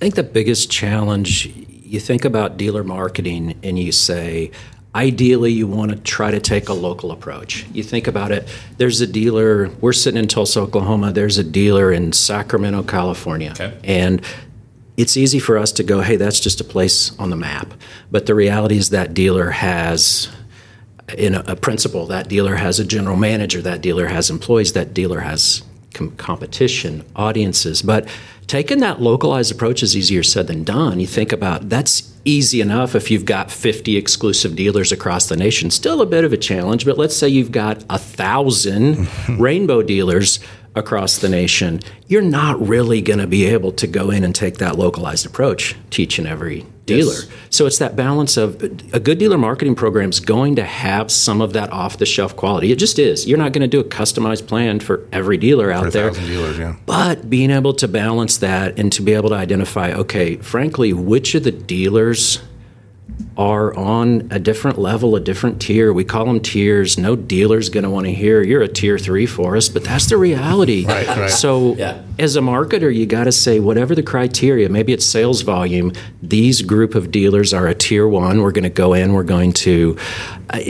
think 0.00 0.14
the 0.14 0.22
biggest 0.22 0.70
challenge 0.70 1.46
you 1.46 1.98
think 2.00 2.24
about 2.24 2.56
dealer 2.56 2.84
marketing 2.84 3.58
and 3.62 3.78
you 3.78 3.90
say, 3.92 4.50
ideally, 4.94 5.52
you 5.52 5.66
want 5.66 5.90
to 5.92 5.96
try 5.98 6.30
to 6.30 6.40
take 6.40 6.68
a 6.68 6.72
local 6.72 7.12
approach. 7.12 7.66
You 7.72 7.82
think 7.82 8.06
about 8.06 8.32
it, 8.32 8.48
there's 8.78 9.00
a 9.00 9.06
dealer, 9.06 9.68
we're 9.80 9.92
sitting 9.92 10.18
in 10.18 10.28
Tulsa, 10.28 10.60
Oklahoma, 10.60 11.12
there's 11.12 11.38
a 11.38 11.44
dealer 11.44 11.92
in 11.92 12.12
Sacramento, 12.12 12.82
California. 12.82 13.52
Okay. 13.52 13.78
And 13.84 14.22
it's 14.96 15.16
easy 15.16 15.38
for 15.38 15.56
us 15.56 15.72
to 15.72 15.82
go, 15.82 16.00
hey, 16.00 16.16
that's 16.16 16.40
just 16.40 16.60
a 16.60 16.64
place 16.64 17.16
on 17.18 17.30
the 17.30 17.36
map. 17.36 17.72
But 18.10 18.26
the 18.26 18.34
reality 18.34 18.76
is 18.76 18.90
that 18.90 19.14
dealer 19.14 19.50
has 19.50 20.28
in 21.16 21.34
a, 21.34 21.44
a 21.46 21.56
principal, 21.56 22.06
that 22.06 22.28
dealer 22.28 22.56
has 22.56 22.78
a 22.78 22.84
general 22.84 23.16
manager, 23.16 23.60
that 23.62 23.80
dealer 23.80 24.06
has 24.06 24.30
employees, 24.30 24.72
that 24.74 24.94
dealer 24.94 25.20
has 25.20 25.62
com- 25.94 26.16
competition, 26.16 27.04
audiences. 27.16 27.82
But 27.82 28.08
taking 28.46 28.80
that 28.80 29.00
localized 29.00 29.52
approach 29.52 29.82
is 29.82 29.96
easier 29.96 30.22
said 30.22 30.46
than 30.46 30.64
done. 30.64 31.00
You 31.00 31.06
think 31.06 31.32
about 31.32 31.68
that's 31.68 32.12
easy 32.24 32.60
enough 32.60 32.94
if 32.94 33.10
you've 33.10 33.24
got 33.24 33.50
50 33.50 33.96
exclusive 33.96 34.56
dealers 34.56 34.92
across 34.92 35.28
the 35.28 35.36
nation. 35.36 35.70
Still 35.70 36.02
a 36.02 36.06
bit 36.06 36.24
of 36.24 36.32
a 36.32 36.36
challenge, 36.36 36.84
but 36.84 36.98
let's 36.98 37.16
say 37.16 37.28
you've 37.28 37.52
got 37.52 37.84
a 37.88 37.98
thousand 37.98 39.08
rainbow 39.40 39.82
dealers 39.82 40.40
across 40.74 41.18
the 41.18 41.28
nation. 41.28 41.80
You're 42.06 42.22
not 42.22 42.60
really 42.66 43.00
going 43.00 43.18
to 43.18 43.26
be 43.26 43.46
able 43.46 43.72
to 43.72 43.86
go 43.86 44.10
in 44.10 44.24
and 44.24 44.34
take 44.34 44.58
that 44.58 44.76
localized 44.76 45.26
approach 45.26 45.76
to 45.90 46.02
each 46.02 46.18
and 46.18 46.28
every 46.28 46.66
dealer. 46.86 47.12
Yes. 47.12 47.28
So 47.50 47.66
it's 47.66 47.78
that 47.78 47.96
balance 47.96 48.36
of 48.36 48.62
a 48.92 49.00
good 49.00 49.18
dealer 49.18 49.38
marketing 49.38 49.74
program 49.74 50.10
is 50.10 50.20
going 50.20 50.56
to 50.56 50.64
have 50.64 51.10
some 51.10 51.40
of 51.40 51.52
that 51.52 51.70
off 51.70 51.98
the 51.98 52.06
shelf 52.06 52.36
quality. 52.36 52.72
It 52.72 52.76
just 52.76 52.98
is. 52.98 53.26
You're 53.26 53.38
not 53.38 53.52
going 53.52 53.62
to 53.62 53.68
do 53.68 53.80
a 53.80 53.84
customized 53.84 54.46
plan 54.46 54.80
for 54.80 55.06
every 55.12 55.36
dealer 55.36 55.70
out 55.70 55.92
there. 55.92 56.10
dealers, 56.10 56.58
yeah. 56.58 56.76
But 56.86 57.30
being 57.30 57.50
able 57.50 57.74
to 57.74 57.88
balance 57.88 58.38
that 58.38 58.78
and 58.78 58.92
to 58.92 59.02
be 59.02 59.14
able 59.14 59.30
to 59.30 59.36
identify, 59.36 59.92
okay, 59.92 60.36
frankly, 60.36 60.92
which 60.92 61.34
of 61.34 61.44
the 61.44 61.52
dealers 61.52 62.40
are 63.36 63.74
on 63.76 64.28
a 64.30 64.38
different 64.38 64.78
level, 64.78 65.16
a 65.16 65.20
different 65.20 65.60
tier. 65.60 65.92
We 65.92 66.04
call 66.04 66.24
them 66.26 66.40
tiers. 66.40 66.98
No 66.98 67.16
dealer's 67.16 67.68
going 67.68 67.84
to 67.84 67.90
want 67.90 68.06
to 68.06 68.12
hear 68.12 68.42
you're 68.42 68.62
a 68.62 68.68
tier 68.68 68.98
three 68.98 69.26
for 69.26 69.56
us, 69.56 69.68
but 69.68 69.84
that's 69.84 70.08
the 70.08 70.16
reality. 70.16 70.84
Right, 70.90 71.06
right. 71.06 71.30
So, 71.30 71.74
Yeah. 71.76 72.02
as 72.18 72.36
a 72.36 72.40
marketer, 72.40 72.94
you 72.94 73.06
got 73.06 73.24
to 73.24 73.32
say 73.32 73.60
whatever 73.60 73.94
the 73.94 74.02
criteria. 74.02 74.68
Maybe 74.68 74.92
it's 74.92 75.06
sales 75.06 75.42
volume. 75.42 75.92
These 76.22 76.62
group 76.62 76.94
of 76.94 77.10
dealers 77.10 77.54
are 77.54 77.66
a 77.68 77.74
tier 77.74 78.06
one. 78.08 78.42
We're 78.42 78.52
going 78.52 78.64
to 78.64 78.70
go 78.70 78.92
in. 78.94 79.12
We're 79.12 79.22
going 79.22 79.52
to 79.54 79.96
uh, 80.50 80.60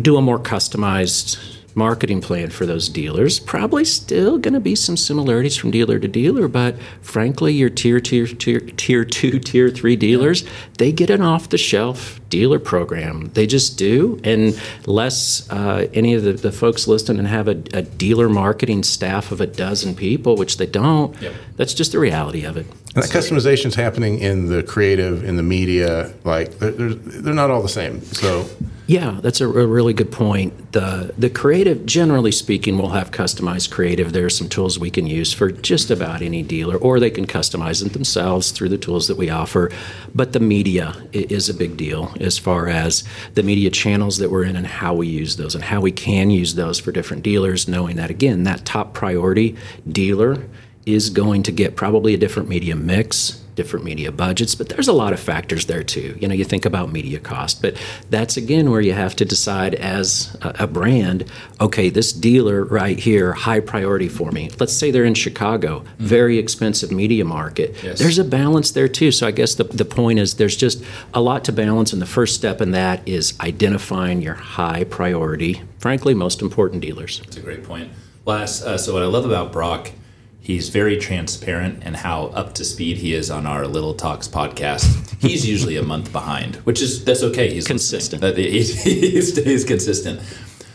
do 0.00 0.16
a 0.16 0.22
more 0.22 0.38
customized 0.38 1.38
marketing 1.74 2.20
plan 2.20 2.50
for 2.50 2.66
those 2.66 2.88
dealers. 2.88 3.38
Probably 3.38 3.84
still 3.84 4.38
going 4.38 4.54
to 4.54 4.60
be 4.60 4.74
some 4.74 4.96
similarities 4.96 5.56
from 5.56 5.70
dealer 5.70 5.98
to 5.98 6.08
dealer, 6.08 6.48
but 6.48 6.76
frankly, 7.00 7.52
your 7.52 7.70
tier 7.70 8.00
tier 8.00 8.26
tier 8.26 8.60
tier 8.60 9.04
two, 9.04 9.38
tier 9.38 9.70
three 9.70 9.96
dealers, 9.96 10.44
they 10.78 10.92
get 10.92 11.10
an 11.10 11.22
off 11.22 11.48
the 11.48 11.58
shelf 11.58 12.20
dealer 12.28 12.58
program. 12.58 13.30
They 13.34 13.46
just 13.46 13.78
do, 13.78 14.20
and 14.24 14.60
less 14.86 15.48
uh, 15.50 15.88
any 15.92 16.14
of 16.14 16.22
the, 16.22 16.32
the 16.32 16.52
folks 16.52 16.88
listening 16.88 17.18
and 17.18 17.28
have 17.28 17.48
a, 17.48 17.62
a 17.72 17.82
dealer 17.82 18.28
marketing 18.28 18.82
staff 18.82 19.32
of 19.32 19.40
a 19.40 19.46
dozen 19.46 19.94
people, 19.94 20.36
which 20.36 20.56
they 20.56 20.66
don't. 20.66 21.20
Yep. 21.20 21.34
That's 21.56 21.74
just 21.74 21.92
the 21.92 21.98
reality 21.98 22.44
of 22.44 22.56
it. 22.56 22.66
And 22.94 23.02
that 23.02 23.10
customization 23.10 23.66
is 23.66 23.74
happening 23.74 24.18
in 24.18 24.48
the 24.48 24.62
creative, 24.62 25.24
in 25.24 25.36
the 25.36 25.42
media. 25.42 26.12
Like 26.24 26.58
they're, 26.58 26.72
they're, 26.72 26.94
they're 26.94 27.34
not 27.34 27.50
all 27.50 27.62
the 27.62 27.68
same. 27.68 28.02
So 28.02 28.46
Yeah, 28.86 29.20
that's 29.22 29.40
a, 29.40 29.46
a 29.46 29.66
really 29.66 29.94
good 29.94 30.10
point. 30.10 30.72
The 30.72 31.14
the 31.16 31.30
creative, 31.30 31.86
generally 31.86 32.32
speaking, 32.32 32.76
will 32.76 32.90
have 32.90 33.10
customized 33.10 33.70
creative. 33.70 34.12
There 34.12 34.26
are 34.26 34.30
some 34.30 34.48
tools 34.48 34.78
we 34.78 34.90
can 34.90 35.06
use 35.06 35.32
for 35.32 35.50
just 35.50 35.90
about 35.90 36.20
any 36.20 36.42
dealer, 36.42 36.76
or 36.76 36.98
they 36.98 37.10
can 37.10 37.26
customize 37.26 37.84
it 37.84 37.92
themselves 37.92 38.50
through 38.50 38.70
the 38.70 38.78
tools 38.78 39.06
that 39.06 39.16
we 39.16 39.30
offer. 39.30 39.70
But 40.14 40.32
the 40.32 40.40
media 40.40 40.94
is 41.12 41.48
a 41.48 41.54
big 41.54 41.76
deal 41.76 42.12
as 42.20 42.38
far 42.38 42.68
as 42.68 43.04
the 43.34 43.42
media 43.42 43.70
channels 43.70 44.18
that 44.18 44.30
we're 44.30 44.44
in 44.44 44.56
and 44.56 44.66
how 44.66 44.94
we 44.94 45.06
use 45.06 45.36
those 45.36 45.54
and 45.54 45.64
how 45.64 45.80
we 45.80 45.92
can 45.92 46.30
use 46.30 46.56
those 46.56 46.80
for 46.80 46.92
different 46.92 47.22
dealers, 47.22 47.68
knowing 47.68 47.96
that 47.96 48.10
again, 48.10 48.42
that 48.44 48.64
top 48.64 48.92
priority 48.92 49.56
dealer 49.90 50.44
is 50.84 51.10
going 51.10 51.42
to 51.44 51.52
get 51.52 51.76
probably 51.76 52.14
a 52.14 52.16
different 52.16 52.48
media 52.48 52.74
mix, 52.74 53.42
different 53.54 53.84
media 53.84 54.10
budgets, 54.10 54.54
but 54.54 54.68
there's 54.70 54.88
a 54.88 54.92
lot 54.92 55.12
of 55.12 55.20
factors 55.20 55.66
there 55.66 55.82
too. 55.82 56.16
You 56.18 56.26
know, 56.26 56.34
you 56.34 56.44
think 56.44 56.64
about 56.64 56.90
media 56.90 57.20
cost, 57.20 57.60
but 57.60 57.76
that's 58.10 58.36
again 58.36 58.70
where 58.70 58.80
you 58.80 58.94
have 58.94 59.14
to 59.16 59.24
decide 59.24 59.74
as 59.74 60.36
a, 60.40 60.66
brand, 60.66 61.30
okay, 61.60 61.90
this 61.90 62.12
dealer 62.12 62.64
right 62.64 62.98
here, 62.98 63.34
high 63.34 63.60
priority 63.60 64.08
for 64.08 64.32
me. 64.32 64.50
Let's 64.58 64.72
say 64.72 64.90
they're 64.90 65.04
in 65.04 65.14
Chicago, 65.14 65.84
very 65.98 66.38
expensive 66.38 66.90
media 66.90 67.24
market. 67.24 67.76
Yes. 67.82 67.98
There's 67.98 68.18
a 68.18 68.24
balance 68.24 68.70
there 68.70 68.88
too. 68.88 69.12
So 69.12 69.26
I 69.26 69.30
guess 69.30 69.54
the, 69.54 69.64
the 69.64 69.84
point 69.84 70.18
is 70.18 70.34
there's 70.34 70.56
just 70.56 70.82
a 71.12 71.20
lot 71.20 71.44
to 71.44 71.52
balance, 71.52 71.92
and 71.92 72.00
the 72.00 72.06
first 72.06 72.34
step 72.34 72.60
in 72.60 72.70
that 72.70 73.06
is 73.06 73.38
identifying 73.40 74.22
your 74.22 74.34
high 74.34 74.84
priority, 74.84 75.62
frankly, 75.78 76.14
most 76.14 76.40
important 76.40 76.80
dealers. 76.80 77.20
That's 77.20 77.36
a 77.36 77.40
great 77.40 77.64
point. 77.64 77.90
Last, 78.24 78.62
uh, 78.62 78.78
so 78.78 78.94
what 78.94 79.02
I 79.02 79.06
love 79.06 79.26
about 79.26 79.52
Brock, 79.52 79.92
he's 80.42 80.68
very 80.68 80.96
transparent 80.98 81.82
and 81.82 81.96
how 81.96 82.24
up 82.26 82.52
to 82.54 82.64
speed 82.64 82.98
he 82.98 83.14
is 83.14 83.30
on 83.30 83.46
our 83.46 83.66
Little 83.66 83.94
Talks 83.94 84.28
podcast. 84.28 84.84
He's 85.22 85.46
usually 85.48 85.76
a 85.76 85.82
month 85.82 86.12
behind, 86.12 86.56
which 86.66 86.82
is 86.82 87.04
that's 87.04 87.22
okay. 87.22 87.52
He's 87.54 87.66
Consistent. 87.66 88.20
That- 88.20 88.36
He, 88.36 88.62
he 88.62 89.20
stays 89.22 89.64
consistent. 89.64 90.20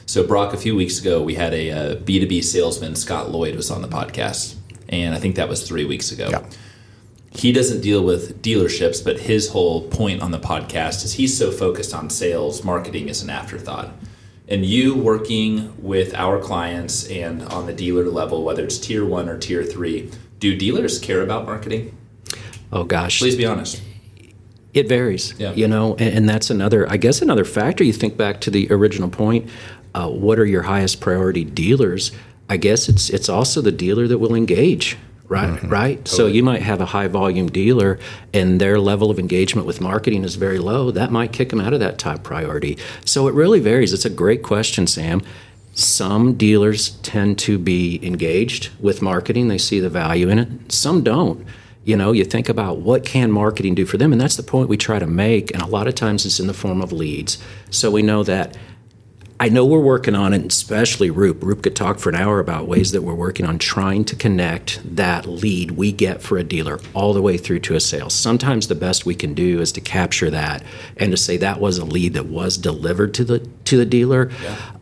So 0.05 0.25
Brock, 0.25 0.53
a 0.53 0.57
few 0.57 0.73
weeks 0.75 0.99
ago, 1.01 1.21
we 1.21 1.35
had 1.35 1.53
a 1.53 1.71
uh, 1.71 1.95
B 1.95 2.19
two 2.19 2.27
B 2.27 2.41
salesman, 2.41 2.95
Scott 2.95 3.29
Lloyd, 3.29 3.55
was 3.55 3.69
on 3.69 3.81
the 3.81 3.89
podcast, 3.89 4.55
and 4.87 5.13
I 5.13 5.19
think 5.19 5.35
that 5.35 5.49
was 5.49 5.67
three 5.67 5.83
weeks 5.85 6.11
ago. 6.13 6.29
Yeah. 6.31 6.45
he 7.31 7.51
doesn't 7.51 7.81
deal 7.81 8.01
with 8.03 8.41
dealerships, 8.41 9.03
but 9.03 9.19
his 9.19 9.49
whole 9.49 9.81
point 9.89 10.21
on 10.21 10.31
the 10.31 10.39
podcast 10.39 11.03
is 11.03 11.13
he's 11.13 11.37
so 11.37 11.51
focused 11.51 11.93
on 11.93 12.09
sales, 12.09 12.63
marketing 12.63 13.09
is 13.09 13.21
an 13.21 13.29
afterthought. 13.29 13.89
And 14.49 14.65
you 14.65 14.95
working 14.95 15.73
with 15.81 16.13
our 16.15 16.39
clients 16.39 17.07
and 17.09 17.43
on 17.43 17.65
the 17.65 17.73
dealer 17.73 18.05
level, 18.05 18.43
whether 18.43 18.63
it's 18.63 18.77
tier 18.77 19.05
one 19.05 19.27
or 19.27 19.37
tier 19.37 19.63
three, 19.63 20.09
do 20.39 20.55
dealers 20.55 20.99
care 20.99 21.21
about 21.21 21.45
marketing? 21.45 21.97
Oh 22.71 22.83
gosh, 22.83 23.19
Please 23.19 23.35
be 23.35 23.45
honest. 23.45 23.81
It 24.73 24.87
varies, 24.87 25.33
Yeah. 25.37 25.53
you 25.53 25.67
know, 25.67 25.95
and, 25.95 26.13
and 26.15 26.29
that's 26.29 26.49
another, 26.49 26.89
I 26.89 26.97
guess, 26.97 27.21
another 27.21 27.43
factor. 27.45 27.83
You 27.83 27.93
think 27.93 28.15
back 28.15 28.41
to 28.41 28.51
the 28.51 28.67
original 28.71 29.09
point. 29.09 29.49
Uh, 29.95 30.07
what 30.09 30.37
are 30.37 30.45
your 30.45 30.61
highest 30.63 30.99
priority 31.01 31.43
dealers? 31.43 32.11
I 32.49 32.57
guess 32.57 32.87
it's 32.87 33.09
it's 33.09 33.27
also 33.29 33.61
the 33.61 33.71
dealer 33.71 34.07
that 34.07 34.19
will 34.19 34.35
engage, 34.35 34.97
right? 35.27 35.49
Mm-hmm. 35.49 35.69
Right. 35.69 36.07
So 36.07 36.27
you 36.27 36.43
might 36.43 36.61
have 36.61 36.81
a 36.81 36.85
high 36.85 37.07
volume 37.07 37.47
dealer, 37.49 37.99
and 38.33 38.61
their 38.61 38.79
level 38.79 39.11
of 39.11 39.19
engagement 39.19 39.67
with 39.67 39.81
marketing 39.81 40.23
is 40.23 40.35
very 40.35 40.59
low. 40.59 40.91
That 40.91 41.11
might 41.11 41.33
kick 41.33 41.49
them 41.49 41.61
out 41.61 41.73
of 41.73 41.79
that 41.79 41.97
top 41.97 42.23
priority. 42.23 42.77
So 43.05 43.27
it 43.27 43.33
really 43.33 43.59
varies. 43.59 43.93
It's 43.93 44.05
a 44.05 44.09
great 44.09 44.43
question, 44.43 44.87
Sam. 44.87 45.21
Some 45.73 46.33
dealers 46.35 46.91
tend 47.01 47.37
to 47.39 47.59
be 47.59 47.99
engaged 48.05 48.69
with 48.79 49.01
marketing. 49.01 49.47
They 49.47 49.59
see 49.59 49.79
the 49.79 49.89
value 49.89 50.29
in 50.29 50.39
it. 50.39 50.71
Some 50.71 51.03
don't 51.03 51.45
you 51.87 51.95
know 51.95 52.11
you 52.11 52.25
think 52.25 52.49
about 52.49 52.79
what 52.79 53.05
can 53.05 53.31
marketing 53.31 53.73
do 53.73 53.85
for 53.85 53.97
them 53.97 54.11
and 54.11 54.19
that's 54.19 54.35
the 54.35 54.43
point 54.43 54.67
we 54.67 54.75
try 54.75 54.99
to 54.99 55.07
make 55.07 55.53
and 55.53 55.63
a 55.63 55.67
lot 55.67 55.87
of 55.87 55.95
times 55.95 56.25
it's 56.25 56.37
in 56.37 56.45
the 56.45 56.53
form 56.53 56.81
of 56.81 56.91
leads 56.91 57.41
so 57.69 57.89
we 57.89 58.01
know 58.01 58.23
that 58.23 58.57
i 59.39 59.49
know 59.49 59.65
we're 59.65 59.79
working 59.79 60.15
on 60.15 60.33
it 60.33 60.47
especially 60.67 61.09
roop. 61.09 61.43
Roop 61.43 61.63
could 61.63 61.75
talk 61.75 61.99
for 61.99 62.09
an 62.09 62.15
hour 62.15 62.39
about 62.39 62.67
ways 62.67 62.91
that 62.91 63.01
we're 63.01 63.13
working 63.13 63.45
on 63.45 63.57
trying 63.57 64.03
to 64.05 64.15
connect 64.15 64.79
that 64.95 65.25
lead 65.25 65.71
we 65.71 65.91
get 65.91 66.21
for 66.21 66.37
a 66.37 66.43
dealer 66.43 66.79
all 66.93 67.13
the 67.13 67.21
way 67.21 67.37
through 67.37 67.59
to 67.59 67.75
a 67.75 67.79
sale. 67.79 68.09
Sometimes 68.09 68.67
the 68.67 68.75
best 68.75 69.05
we 69.05 69.15
can 69.15 69.33
do 69.33 69.61
is 69.61 69.71
to 69.73 69.81
capture 69.81 70.29
that 70.29 70.63
and 70.97 71.11
to 71.11 71.17
say 71.17 71.37
that 71.37 71.59
was 71.59 71.77
a 71.77 71.85
lead 71.85 72.13
that 72.13 72.25
was 72.25 72.57
delivered 72.57 73.13
to 73.15 73.23
the 73.23 73.39
to 73.65 73.77
the 73.77 73.85
dealer 73.85 74.31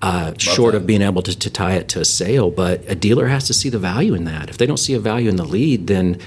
uh, 0.01 0.33
short 0.37 0.73
that. 0.73 0.79
of 0.79 0.87
being 0.87 1.01
able 1.01 1.21
to, 1.21 1.37
to 1.37 1.49
tie 1.49 1.73
it 1.73 1.87
to 1.89 1.99
a 1.99 2.05
sale. 2.05 2.49
But 2.49 2.83
a 2.89 2.95
dealer 2.95 3.27
has 3.27 3.47
to 3.47 3.53
see 3.53 3.69
the 3.69 3.79
value 3.79 4.13
in 4.13 4.25
that. 4.25 4.49
If 4.49 4.57
they 4.57 4.65
don't 4.65 4.77
see 4.77 4.93
a 4.93 4.99
value 4.99 5.29
in 5.29 5.35
the 5.35 5.45
lead 5.45 5.87
then 5.87 6.19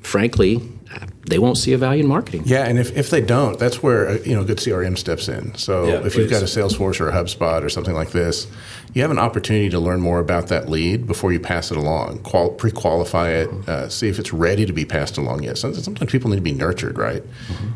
frankly, 0.00 0.60
they 1.26 1.38
won't 1.38 1.56
see 1.56 1.72
a 1.72 1.78
value 1.78 2.02
in 2.02 2.08
marketing. 2.08 2.42
Yeah, 2.44 2.66
and 2.66 2.78
if, 2.78 2.96
if 2.96 3.10
they 3.10 3.20
don't, 3.20 3.58
that's 3.58 3.82
where 3.82 4.08
uh, 4.08 4.18
you 4.24 4.34
know 4.34 4.44
good 4.44 4.58
CRM 4.58 4.98
steps 4.98 5.28
in. 5.28 5.54
So 5.56 5.86
Yeah, 5.86 6.06
if 6.06 6.16
you've 6.16 6.30
got 6.30 6.42
a 6.42 6.46
please. 6.46 6.56
Salesforce 6.56 7.00
or 7.00 7.08
a 7.08 7.12
HubSpot 7.12 7.62
or 7.62 7.68
something 7.68 7.94
like 7.94 8.10
this, 8.10 8.46
you 8.92 9.02
have 9.02 9.10
an 9.10 9.18
opportunity 9.18 9.70
to 9.70 9.78
learn 9.78 10.00
more 10.00 10.20
about 10.20 10.48
that 10.48 10.68
lead 10.68 11.06
before 11.06 11.32
you 11.32 11.40
pass 11.40 11.70
it 11.70 11.76
along. 11.76 12.18
Qual- 12.20 12.50
pre-qualify 12.50 13.30
it, 13.30 13.68
uh, 13.68 13.88
see 13.88 14.08
if 14.08 14.18
it's 14.18 14.32
ready 14.32 14.66
to 14.66 14.72
be 14.72 14.84
passed 14.84 15.16
along 15.16 15.42
yet. 15.42 15.56
Sometimes 15.58 16.10
people 16.10 16.30
need 16.30 16.36
to 16.36 16.42
be 16.42 16.52
nurtured, 16.52 16.98
right? 16.98 17.22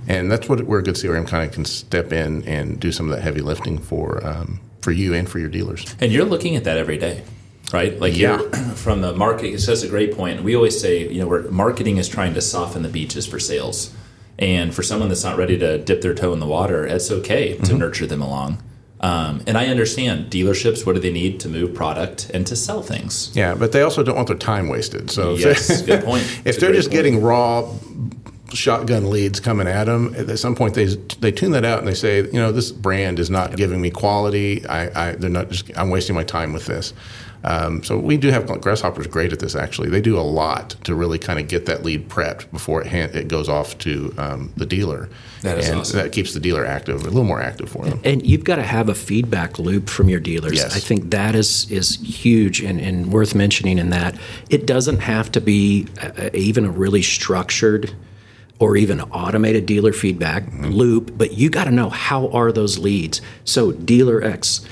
And 0.06 0.30
that's 0.30 0.48
what 0.48 0.62
where 0.64 0.80
a 0.80 0.82
good 0.82 0.96
CRM 0.96 1.26
kind 1.26 1.46
of 1.46 1.52
can 1.52 1.64
step 1.64 2.12
in 2.12 2.44
and 2.46 2.78
do 2.78 2.92
some 2.92 3.08
of 3.08 3.16
that 3.16 3.22
heavy 3.22 3.40
lifting 3.40 3.78
for 3.78 4.24
um, 4.26 4.60
for 4.82 4.92
you 4.92 5.14
and 5.14 5.28
for 5.28 5.38
your 5.38 5.48
dealers. 5.48 5.84
And 6.00 6.12
you're 6.12 6.24
looking 6.24 6.56
at 6.56 6.64
that 6.64 6.76
every 6.78 6.98
day, 6.98 7.22
right? 7.72 7.98
Like 8.00 8.16
Yeah. 8.16 8.38
from 8.74 9.00
the 9.02 9.12
market. 9.14 9.48
It's 9.54 9.66
just 9.66 9.84
a 9.84 9.88
great 9.88 10.14
point. 10.16 10.42
We 10.42 10.54
always 10.56 10.78
say, 10.80 11.08
you 11.08 11.20
know, 11.20 11.26
we're, 11.28 11.50
marketing 11.50 11.96
is 11.98 12.08
trying 12.08 12.34
to 12.34 12.40
soften 12.40 12.82
the 12.82 12.88
beaches 12.88 13.26
for 13.26 13.38
sales. 13.38 13.92
And 14.38 14.72
for 14.72 14.82
someone 14.84 15.08
that's 15.08 15.24
not 15.24 15.36
ready 15.36 15.58
to 15.58 15.78
dip 15.78 16.00
their 16.00 16.14
toe 16.14 16.32
in 16.32 16.38
the 16.38 16.46
water, 16.46 16.86
it's 16.86 17.10
okay 17.10 17.54
to 17.54 17.62
Mm-hmm. 17.62 17.78
nurture 17.78 18.06
them 18.06 18.22
along. 18.22 18.62
Um, 19.00 19.42
and 19.46 19.56
I 19.56 19.66
understand 19.66 20.28
dealerships. 20.30 20.84
What 20.86 20.94
do 20.94 21.00
they 21.00 21.12
need 21.12 21.38
to 21.40 21.48
move 21.48 21.72
product 21.74 22.30
and 22.34 22.44
to 22.48 22.56
sell 22.56 22.82
things? 22.82 23.30
Yeah, 23.34 23.54
but 23.54 23.70
they 23.72 23.82
also 23.82 24.02
don't 24.02 24.16
want 24.16 24.26
their 24.28 24.36
time 24.36 24.68
wasted. 24.68 25.10
So 25.10 25.34
if 25.34 25.40
Yes, 25.40 25.82
good 25.82 26.04
point. 26.04 26.22
If 26.40 26.46
It's 26.46 26.58
they're 26.58 26.72
just 26.72 26.88
point. 26.88 26.94
getting 26.94 27.22
raw 27.22 27.68
shotgun 28.54 29.10
leads 29.10 29.40
coming 29.40 29.68
at 29.68 29.84
them, 29.84 30.14
at 30.16 30.38
some 30.38 30.54
point 30.56 30.74
they 30.74 30.86
they 31.20 31.30
tune 31.30 31.52
that 31.52 31.64
out 31.64 31.78
and 31.80 31.86
they 31.86 31.94
say, 31.94 32.22
you 32.22 32.32
know, 32.32 32.50
this 32.50 32.72
brand 32.72 33.18
is 33.18 33.30
not 33.30 33.56
giving 33.56 33.80
me 33.80 33.90
quality. 33.90 34.66
I, 34.66 35.10
I 35.10 35.12
they're 35.12 35.30
not 35.30 35.50
just 35.50 35.70
I'm 35.76 35.90
wasting 35.90 36.14
my 36.16 36.24
time 36.24 36.52
with 36.52 36.66
this. 36.66 36.92
Um, 37.44 37.82
so 37.84 37.98
we 37.98 38.16
do 38.16 38.30
have 38.30 38.46
Grasshopper's 38.60 39.06
great 39.06 39.32
at 39.32 39.38
this. 39.38 39.54
Actually, 39.54 39.90
they 39.90 40.00
do 40.00 40.18
a 40.18 40.22
lot 40.22 40.70
to 40.84 40.94
really 40.94 41.18
kind 41.18 41.38
of 41.38 41.48
get 41.48 41.66
that 41.66 41.84
lead 41.84 42.08
prepped 42.08 42.50
before 42.50 42.80
it 42.80 42.88
hand, 42.88 43.14
it 43.14 43.28
goes 43.28 43.48
off 43.48 43.78
to 43.78 44.14
um, 44.18 44.52
the 44.56 44.66
dealer. 44.66 45.08
That 45.42 45.58
is 45.58 45.68
and 45.68 45.80
awesome. 45.80 45.98
that 45.98 46.12
keeps 46.12 46.34
the 46.34 46.40
dealer 46.40 46.66
active, 46.66 47.02
a 47.02 47.04
little 47.04 47.24
more 47.24 47.40
active 47.40 47.70
for 47.70 47.84
them. 47.84 48.00
And 48.04 48.26
you've 48.26 48.44
got 48.44 48.56
to 48.56 48.62
have 48.64 48.88
a 48.88 48.94
feedback 48.94 49.58
loop 49.58 49.88
from 49.88 50.08
your 50.08 50.20
dealers. 50.20 50.54
Yes. 50.54 50.74
I 50.74 50.80
think 50.80 51.10
that 51.10 51.34
is 51.34 51.70
is 51.70 51.96
huge 51.96 52.60
and, 52.60 52.80
and 52.80 53.12
worth 53.12 53.34
mentioning 53.34 53.78
in 53.78 53.90
that 53.90 54.16
it 54.50 54.66
doesn't 54.66 54.98
have 55.00 55.30
to 55.32 55.40
be 55.40 55.86
a, 56.02 56.26
a- 56.26 56.36
even 56.36 56.64
a 56.64 56.70
really 56.70 57.02
structured 57.02 57.94
or 58.58 58.76
even 58.76 59.00
automated 59.00 59.66
dealer 59.66 59.92
feedback 59.92 60.44
loop, 60.52 61.16
but 61.16 61.32
you 61.32 61.48
got 61.48 61.64
to 61.64 61.70
know 61.70 61.88
how 61.88 62.28
are 62.30 62.50
those 62.50 62.78
leads. 62.78 63.20
So 63.44 63.70
dealer 63.72 64.22
X, 64.22 64.66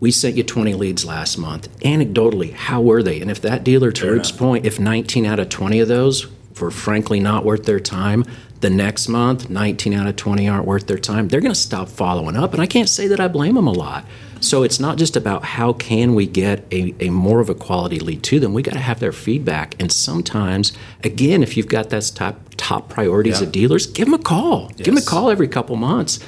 we 0.00 0.10
sent 0.10 0.36
you 0.36 0.42
20 0.42 0.74
leads 0.74 1.04
last 1.04 1.38
month. 1.38 1.68
Anecdotally, 1.80 2.52
how 2.52 2.80
were 2.80 3.02
they? 3.02 3.20
And 3.20 3.30
if 3.30 3.40
that 3.42 3.64
dealer, 3.64 3.90
to 3.92 4.10
Roop's 4.10 4.30
point, 4.30 4.64
if 4.64 4.78
19 4.78 5.26
out 5.26 5.40
of 5.40 5.48
20 5.48 5.80
of 5.80 5.88
those 5.88 6.28
were 6.60 6.70
frankly 6.70 7.20
not 7.20 7.44
worth 7.44 7.64
their 7.64 7.80
time, 7.80 8.24
the 8.60 8.70
next 8.70 9.08
month, 9.08 9.48
19 9.48 9.92
out 9.94 10.06
of 10.06 10.16
20 10.16 10.48
aren't 10.48 10.66
worth 10.66 10.86
their 10.86 10.98
time, 10.98 11.28
they're 11.28 11.40
going 11.40 11.54
to 11.54 11.58
stop 11.58 11.88
following 11.88 12.36
up. 12.36 12.52
And 12.52 12.62
I 12.62 12.66
can't 12.66 12.88
say 12.88 13.06
that 13.08 13.20
I 13.20 13.28
blame 13.28 13.54
them 13.54 13.66
a 13.66 13.72
lot. 13.72 14.04
So 14.40 14.62
it's 14.62 14.78
not 14.80 14.98
just 14.98 15.16
about 15.16 15.44
how 15.44 15.72
can 15.72 16.14
we 16.14 16.26
get 16.26 16.64
a, 16.72 16.94
a 17.00 17.10
more 17.10 17.40
of 17.40 17.48
a 17.50 17.54
quality 17.54 17.98
lead 17.98 18.22
to 18.24 18.40
them. 18.40 18.54
We 18.54 18.62
got 18.62 18.74
to 18.74 18.80
have 18.80 19.00
their 19.00 19.12
feedback. 19.12 19.74
And 19.80 19.90
sometimes, 19.90 20.72
again, 21.04 21.42
if 21.42 21.56
you've 21.56 21.68
got 21.68 21.90
that 21.90 22.10
top 22.14 22.40
top 22.56 22.88
priorities 22.88 23.40
Yeah. 23.40 23.46
of 23.46 23.52
dealers, 23.52 23.86
give 23.86 24.06
them 24.06 24.14
a 24.14 24.18
call. 24.18 24.68
Give 24.76 24.86
them 24.86 24.96
a 24.96 25.02
call 25.02 25.30
every 25.30 25.46
couple 25.48 25.76
months. 25.76 26.18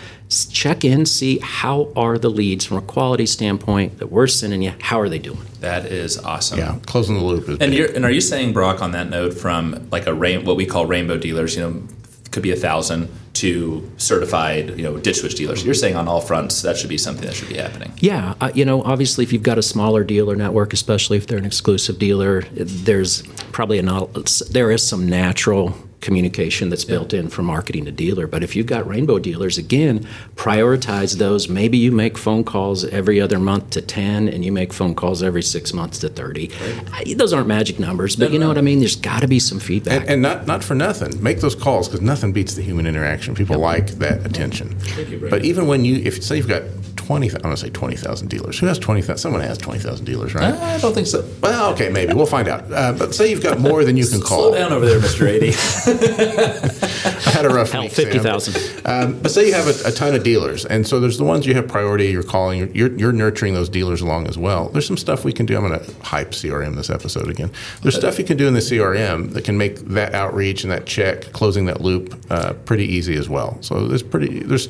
Check 0.52 0.84
in, 0.84 1.06
see 1.06 1.40
how 1.42 1.92
are 1.96 2.16
the 2.16 2.30
leads 2.30 2.64
from 2.64 2.76
a 2.76 2.82
quality 2.82 3.26
standpoint 3.26 3.98
that 3.98 4.12
we're 4.12 4.28
sending 4.28 4.62
you. 4.62 4.72
How 4.78 5.00
are 5.00 5.08
they 5.08 5.18
doing? 5.18 5.40
That 5.58 5.86
is 5.86 6.16
awesome. 6.18 6.60
Yeah, 6.60 6.76
closing 6.86 7.16
the 7.16 7.24
loop 7.24 7.48
is 7.48 7.58
And 7.58 7.58
big. 7.58 7.72
you're 7.72 7.88
and 7.96 8.04
are 8.04 8.10
you 8.12 8.20
saying 8.20 8.52
Brock 8.52 8.80
on 8.80 8.92
that 8.92 9.10
note 9.10 9.34
from 9.34 9.88
like 9.90 10.06
a 10.06 10.14
rain 10.14 10.44
what 10.44 10.56
we 10.56 10.66
call 10.66 10.86
rainbow 10.86 11.16
dealers, 11.18 11.56
you 11.56 11.62
know, 11.62 11.82
could 12.30 12.42
be 12.42 12.50
a 12.50 12.56
thousand 12.56 13.08
to 13.32 13.90
certified, 13.96 14.76
you 14.76 14.82
know, 14.82 14.98
ditch 14.98 15.20
switch 15.20 15.34
dealers. 15.34 15.64
You're 15.64 15.74
saying 15.74 15.96
on 15.96 16.08
all 16.08 16.20
fronts 16.20 16.62
that 16.62 16.76
should 16.76 16.88
be 16.88 16.98
something 16.98 17.24
that 17.24 17.34
should 17.34 17.48
be 17.48 17.56
happening. 17.56 17.92
Yeah, 17.98 18.34
uh, 18.40 18.50
you 18.54 18.64
know, 18.64 18.82
obviously, 18.82 19.24
if 19.24 19.32
you've 19.32 19.42
got 19.42 19.58
a 19.58 19.62
smaller 19.62 20.04
dealer 20.04 20.36
network, 20.36 20.72
especially 20.72 21.16
if 21.16 21.26
they're 21.26 21.38
an 21.38 21.46
exclusive 21.46 21.98
dealer, 21.98 22.42
there's 22.52 23.22
probably 23.52 23.78
a 23.78 23.82
not, 23.82 24.12
there 24.50 24.70
is 24.70 24.86
some 24.86 25.08
natural 25.08 25.76
communication 26.00 26.68
that's 26.70 26.84
built 26.84 27.12
in 27.12 27.28
from 27.28 27.44
marketing 27.46 27.84
to 27.84 27.92
dealer. 27.92 28.26
But 28.26 28.42
if 28.42 28.56
you've 28.56 28.66
got 28.66 28.86
rainbow 28.86 29.18
dealers, 29.18 29.58
again, 29.58 30.06
prioritize 30.36 31.18
those. 31.18 31.48
Maybe 31.48 31.78
you 31.78 31.92
make 31.92 32.16
phone 32.18 32.44
calls 32.44 32.84
every 32.86 33.20
other 33.20 33.38
month 33.38 33.70
to 33.70 33.82
10 33.82 34.28
and 34.28 34.44
you 34.44 34.50
make 34.52 34.72
phone 34.72 34.94
calls 34.94 35.22
every 35.22 35.42
six 35.42 35.72
months 35.72 35.98
to 36.00 36.08
30. 36.08 36.50
Uh, 36.92 37.14
Those 37.16 37.32
aren't 37.32 37.48
magic 37.48 37.78
numbers, 37.78 38.16
but 38.16 38.28
No, 38.28 38.32
you 38.32 38.38
know 38.38 38.46
no. 38.46 38.50
what 38.50 38.58
I 38.58 38.62
mean? 38.62 38.78
There's 38.80 38.96
got 38.96 39.20
to 39.20 39.28
be 39.28 39.38
some 39.38 39.60
feedback. 39.60 40.00
And, 40.02 40.10
and 40.10 40.22
not 40.22 40.46
not 40.46 40.64
for 40.64 40.74
nothing. 40.74 41.22
Make 41.22 41.40
those 41.40 41.54
calls 41.54 41.88
because 41.88 42.00
nothing 42.00 42.32
beats 42.32 42.54
the 42.54 42.62
human 42.62 42.86
interaction. 42.86 43.34
People 43.34 43.58
like 43.58 43.88
that 43.98 44.24
attention. 44.26 44.76
you, 44.96 45.26
but 45.30 45.44
even 45.44 45.66
when 45.66 45.84
you, 45.84 45.96
if 45.96 46.22
say 46.22 46.36
you've 46.36 46.48
got 46.48 46.62
twenty, 47.10 47.28
I'm 47.28 47.42
going 47.42 47.54
to 47.56 47.60
say 47.60 47.70
twenty 47.70 47.96
thousand 47.96 48.28
dealers. 48.28 48.56
Who 48.60 48.66
has 48.66 48.78
twenty 48.78 49.02
thousand? 49.02 49.18
Someone 49.18 49.40
has 49.40 49.58
twenty 49.58 49.80
thousand 49.80 50.04
dealers, 50.04 50.32
right? 50.32 50.54
I 50.54 50.78
don't 50.78 50.94
think 50.94 51.08
so. 51.08 51.28
well, 51.40 51.72
okay, 51.72 51.88
maybe 51.88 52.14
we'll 52.14 52.24
find 52.24 52.46
out. 52.46 52.72
Uh, 52.72 52.92
but 52.92 53.14
say 53.16 53.30
you've 53.30 53.42
got 53.42 53.58
more 53.58 53.84
than 53.84 53.96
you 53.96 54.06
can 54.06 54.20
call. 54.28 54.50
Slow 54.50 54.54
down 54.54 54.72
over 54.72 54.86
there, 54.86 55.00
Mr. 55.00 55.26
80. 55.26 55.48
I 57.26 57.30
had 57.32 57.44
a 57.44 57.48
rough 57.48 57.72
Hell, 57.72 57.82
week, 57.82 57.92
50,000. 57.92 58.86
Um, 58.86 59.20
but 59.20 59.32
say 59.32 59.48
you 59.48 59.54
have 59.54 59.66
a, 59.66 59.88
a 59.88 59.92
ton 59.92 60.14
of 60.14 60.22
dealers, 60.22 60.64
and 60.64 60.86
so 60.86 61.00
there's 61.00 61.18
the 61.18 61.24
ones 61.24 61.46
you 61.46 61.54
have 61.54 61.66
priority. 61.66 62.06
You're 62.06 62.22
calling. 62.22 62.72
You're, 62.74 62.96
you're 62.96 63.12
nurturing 63.12 63.54
those 63.54 63.68
dealers 63.68 64.00
along 64.02 64.28
as 64.28 64.38
well. 64.38 64.68
There's 64.68 64.86
some 64.86 64.96
stuff 64.96 65.24
we 65.24 65.32
can 65.32 65.46
do. 65.46 65.56
I'm 65.56 65.66
going 65.66 65.80
to 65.80 65.92
hype 66.04 66.30
CRM 66.30 66.76
this 66.76 66.90
episode 66.90 67.28
again. 67.28 67.50
There's 67.82 67.96
stuff 67.96 68.18
you 68.20 68.24
can 68.24 68.36
do 68.36 68.46
in 68.46 68.54
the 68.54 68.60
CRM 68.60 69.32
that 69.32 69.44
can 69.44 69.58
make 69.58 69.76
that 69.80 70.14
outreach 70.14 70.62
and 70.62 70.72
that 70.72 70.86
check, 70.86 71.32
closing 71.32 71.64
that 71.66 71.80
loop, 71.80 72.14
uh, 72.30 72.52
pretty 72.64 72.84
easy 72.84 73.16
as 73.16 73.28
well. 73.28 73.58
So 73.62 73.88
there's 73.88 74.04
pretty 74.04 74.40
there's. 74.40 74.68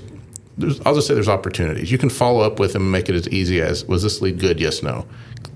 There's, 0.60 0.80
I'll 0.86 0.94
just 0.94 1.06
say 1.08 1.14
there's 1.14 1.28
opportunities. 1.28 1.90
You 1.90 1.98
can 1.98 2.10
follow 2.10 2.40
up 2.40 2.58
with 2.60 2.72
them 2.72 2.82
and 2.82 2.92
make 2.92 3.08
it 3.08 3.14
as 3.14 3.28
easy 3.28 3.60
as 3.60 3.84
was 3.86 4.02
this 4.02 4.20
lead 4.20 4.38
good? 4.38 4.60
Yes, 4.60 4.82
no. 4.82 5.06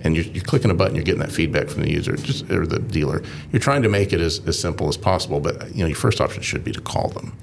And 0.00 0.16
you're, 0.16 0.24
you're 0.26 0.44
clicking 0.44 0.70
a 0.70 0.74
button, 0.74 0.94
you're 0.96 1.04
getting 1.04 1.20
that 1.20 1.32
feedback 1.32 1.68
from 1.68 1.82
the 1.82 1.90
user 1.90 2.16
just, 2.16 2.50
or 2.50 2.66
the 2.66 2.78
dealer. 2.78 3.22
You're 3.52 3.60
trying 3.60 3.82
to 3.82 3.88
make 3.88 4.12
it 4.12 4.20
as, 4.20 4.40
as 4.46 4.58
simple 4.58 4.88
as 4.88 4.96
possible, 4.96 5.40
but 5.40 5.74
you 5.74 5.80
know 5.80 5.86
your 5.86 5.96
first 5.96 6.20
option 6.20 6.42
should 6.42 6.64
be 6.64 6.72
to 6.72 6.80
call 6.80 7.08
them. 7.08 7.36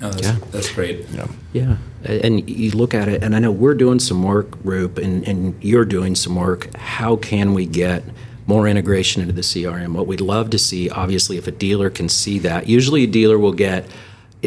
No, 0.00 0.10
that's, 0.10 0.26
Yeah. 0.26 0.36
that's 0.50 0.72
great. 0.72 1.08
You 1.10 1.16
know. 1.18 1.28
Yeah, 1.52 1.76
and 2.04 2.48
you 2.48 2.70
look 2.70 2.94
at 2.94 3.08
it, 3.08 3.22
and 3.22 3.36
I 3.36 3.38
know 3.38 3.52
we're 3.52 3.74
doing 3.74 3.98
some 4.00 4.22
work, 4.22 4.56
Roop, 4.64 4.98
and, 4.98 5.26
and 5.28 5.62
you're 5.62 5.84
doing 5.84 6.14
some 6.14 6.36
work. 6.36 6.74
How 6.76 7.16
can 7.16 7.52
we 7.54 7.66
get 7.66 8.02
more 8.46 8.66
integration 8.66 9.20
into 9.22 9.34
the 9.34 9.42
CRM? 9.42 9.92
What 9.92 10.06
we'd 10.06 10.20
love 10.22 10.50
to 10.50 10.58
see, 10.58 10.88
obviously, 10.90 11.36
if 11.36 11.46
a 11.46 11.52
dealer 11.52 11.90
can 11.90 12.08
see 12.08 12.38
that. 12.40 12.66
Usually, 12.66 13.04
a 13.04 13.06
dealer 13.06 13.38
will 13.38 13.52
get 13.52 13.84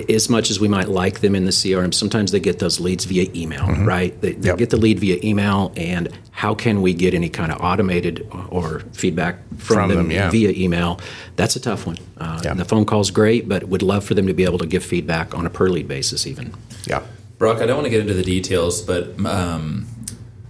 as 0.09 0.27
much 0.29 0.49
as 0.49 0.59
we 0.59 0.67
might 0.67 0.89
like 0.89 1.19
them 1.19 1.35
in 1.35 1.45
the 1.45 1.51
CRM, 1.51 1.93
sometimes 1.93 2.31
they 2.31 2.39
get 2.39 2.59
those 2.59 2.79
leads 2.79 3.05
via 3.05 3.27
email, 3.35 3.65
right? 3.85 4.19
They, 4.21 4.31
they 4.33 4.47
Yep. 4.49 4.57
get 4.57 4.69
the 4.71 4.77
lead 4.77 4.99
via 4.99 5.19
email, 5.23 5.71
and 5.77 6.09
how 6.31 6.55
can 6.55 6.81
we 6.81 6.93
get 6.93 7.13
any 7.13 7.29
kind 7.29 7.51
of 7.51 7.61
automated 7.61 8.27
or 8.49 8.79
feedback 8.93 9.37
from, 9.57 9.75
From 9.77 9.89
them, 9.89 9.97
them, 9.99 10.11
yeah. 10.11 10.29
via 10.31 10.49
email? 10.51 10.99
That's 11.35 11.55
a 11.55 11.59
tough 11.59 11.85
one. 11.85 11.97
Uh, 12.17 12.41
Yeah. 12.43 12.53
The 12.55 12.65
phone 12.65 12.85
call's 12.85 13.11
great, 13.11 13.47
but 13.47 13.65
would 13.69 13.83
love 13.83 14.03
for 14.03 14.15
them 14.15 14.25
to 14.27 14.33
be 14.33 14.43
able 14.45 14.57
to 14.59 14.65
give 14.67 14.83
feedback 14.83 15.35
on 15.37 15.45
a 15.45 15.49
per 15.49 15.69
lead 15.69 15.87
basis, 15.87 16.25
even. 16.25 16.53
Yeah. 16.87 17.01
Brock, 17.37 17.61
I 17.61 17.65
don't 17.67 17.75
want 17.75 17.85
to 17.85 17.91
get 17.91 18.01
into 18.01 18.13
the 18.15 18.23
details, 18.23 18.81
but 18.81 19.13
um, 19.25 19.85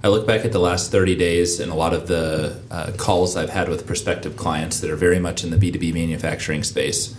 I 0.04 0.08
look 0.10 0.26
back 0.28 0.46
at 0.46 0.52
the 0.52 0.60
last 0.60 0.92
30 0.92 1.16
days 1.16 1.60
and 1.60 1.72
a 1.72 1.76
lot 1.76 1.94
of 1.94 2.08
the 2.08 2.60
uh, 2.72 2.92
calls 2.98 3.36
I've 3.36 3.50
had 3.50 3.68
with 3.68 3.86
prospective 3.88 4.38
clients 4.38 4.80
that 4.82 4.90
are 4.90 4.96
very 4.96 5.20
much 5.20 5.44
in 5.44 5.50
the 5.50 5.58
B2B 5.58 5.94
manufacturing 5.94 6.64
space. 6.64 7.16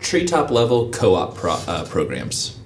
Treetop 0.00 0.50
level 0.50 0.90
co 0.90 1.14
op 1.14 1.36
pro- 1.36 1.62
uh, 1.66 1.84
programs 1.86 2.56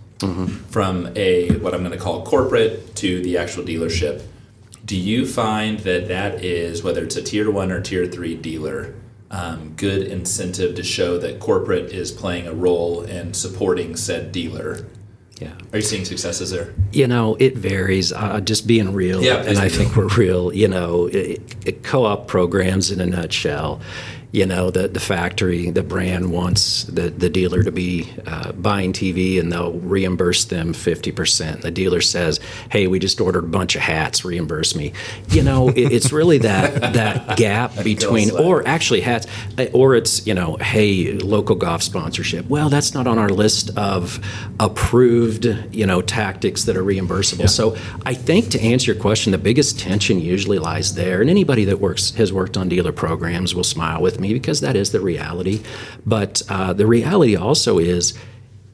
from 0.71 1.11
a 1.17 1.51
what 1.59 1.75
I'm 1.75 1.81
going 1.81 1.93
to 1.93 1.99
call 1.99 2.25
corporate 2.25 2.95
to 2.97 3.23
the 3.23 3.37
actual 3.37 3.63
dealership. 3.65 4.23
Do 4.85 4.97
you 4.97 5.27
find 5.27 5.81
that 5.81 6.09
that 6.09 6.43
is, 6.45 6.83
whether 6.83 7.05
it's 7.05 7.17
a 7.17 7.23
tier 7.23 7.51
one 7.51 7.71
or 7.71 7.81
tier 7.81 8.07
three 8.07 8.35
dealer, 8.35 8.95
um, 9.31 9.75
good 9.77 10.07
incentive 10.07 10.77
to 10.77 10.83
show 10.83 11.19
that 11.19 11.41
corporate 11.41 11.93
is 11.93 12.13
playing 12.13 12.47
a 12.47 12.53
role 12.53 13.03
in 13.03 13.35
supporting 13.35 13.97
said 13.97 14.33
dealer? 14.33 14.87
Yeah. 15.41 15.53
Are 15.73 15.79
you 15.79 15.83
seeing 15.83 16.05
successes 16.05 16.51
there? 16.53 16.73
You 16.93 17.09
know, 17.09 17.37
it 17.41 17.57
varies. 17.57 18.13
Uh, 18.13 18.41
just 18.41 18.67
being 18.67 18.93
real, 18.93 19.23
Yeah, 19.23 19.43
and 19.43 19.59
I 19.59 19.69
think 19.69 19.97
we're 19.97 20.09
real. 20.09 20.55
You 20.55 20.69
know, 20.69 21.07
it, 21.07 21.41
it, 21.67 21.83
co-op 21.83 22.29
programs 22.29 22.91
in 22.91 23.01
a 23.01 23.07
nutshell. 23.07 23.81
You 24.35 24.47
know, 24.47 24.73
the 24.73 24.89
the 24.89 24.99
factory, 24.99 25.71
the 25.71 25.85
brand 25.85 26.33
wants 26.33 26.83
the, 26.85 27.09
the 27.09 27.31
dealer 27.31 27.63
to 27.63 27.71
be 27.71 28.13
uh, 28.27 28.51
buying 28.51 28.93
TV, 28.93 29.39
and 29.39 29.53
they'll 29.53 29.75
reimburse 29.75 30.47
them 30.47 30.73
fifty 30.73 31.13
percent. 31.13 31.63
The 31.63 31.71
dealer 31.71 32.01
says, 32.01 32.41
"Hey, 32.69 32.89
we 32.89 32.99
just 32.99 33.21
ordered 33.21 33.45
a 33.45 33.47
bunch 33.47 33.77
of 33.77 33.83
hats. 33.83 34.25
Reimburse 34.25 34.75
me." 34.75 34.93
You 35.29 35.45
know, 35.45 35.69
it, 35.69 35.93
it's 35.93 36.11
really 36.11 36.39
that 36.39 36.95
that 36.95 37.37
gap 37.37 37.85
between, 37.85 38.33
or 38.33 38.67
actually 38.67 39.03
hats, 39.03 39.29
uh, 39.57 39.67
or 39.73 39.95
it's 39.95 40.27
you 40.27 40.35
know, 40.35 40.57
hey, 40.57 41.13
local 41.13 41.55
golf 41.55 41.85
sponsorship. 41.85 42.49
Well, 42.49 42.69
that's 42.69 42.93
not 42.93 43.07
on 43.07 43.21
our 43.21 43.29
list 43.29 43.71
of 43.79 44.19
approved, 44.59 45.45
you 45.71 45.87
know, 45.87 46.03
tactics 46.03 46.65
that 46.65 46.77
are 46.77 46.83
reimbursable. 46.83 47.49
So 47.49 47.77
I 48.05 48.15
think 48.15 48.49
to 48.51 48.61
answer 48.61 48.93
your 48.93 49.01
question, 49.01 49.31
the 49.31 49.39
biggest 49.39 49.79
tension 49.79 50.19
usually 50.19 50.59
lies 50.59 50.97
there. 50.97 51.21
And 51.21 51.31
anybody 51.31 51.65
that 51.67 51.79
works 51.79 52.15
has 52.17 52.33
worked 52.33 52.57
on 52.57 52.69
dealer 52.69 52.91
programs 52.91 53.55
will 53.55 53.63
smile 53.63 54.03
with 54.03 54.19
me 54.19 54.24
because 54.33 54.61
that 54.61 54.77
is 54.77 54.93
the 54.93 55.01
reality. 55.01 55.63
But 56.07 56.43
uh, 56.49 56.73
the 56.73 56.87
reality 56.87 57.37
also 57.37 57.79
is 57.79 58.15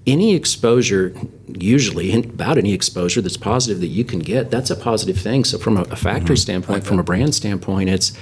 any 0.07 0.35
exposure, 0.35 1.15
usually 1.47 2.13
about 2.15 2.59
any 2.59 2.73
exposure 2.73 3.21
that's 3.21 3.37
positive 3.37 3.81
that 3.81 3.89
you 3.89 4.05
can 4.05 4.21
get, 4.21 4.51
that's 4.51 4.71
a 4.71 4.77
positive 4.77 5.19
thing. 5.19 5.45
So 5.45 5.59
from 5.59 5.77
a, 5.77 5.83
a 5.83 5.97
factory 5.97 6.37
standpoint, 6.37 6.85
from 6.85 6.99
a 6.99 7.03
brand 7.03 7.35
standpoint, 7.35 7.91
it's 7.91 8.13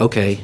okay, 0.00 0.40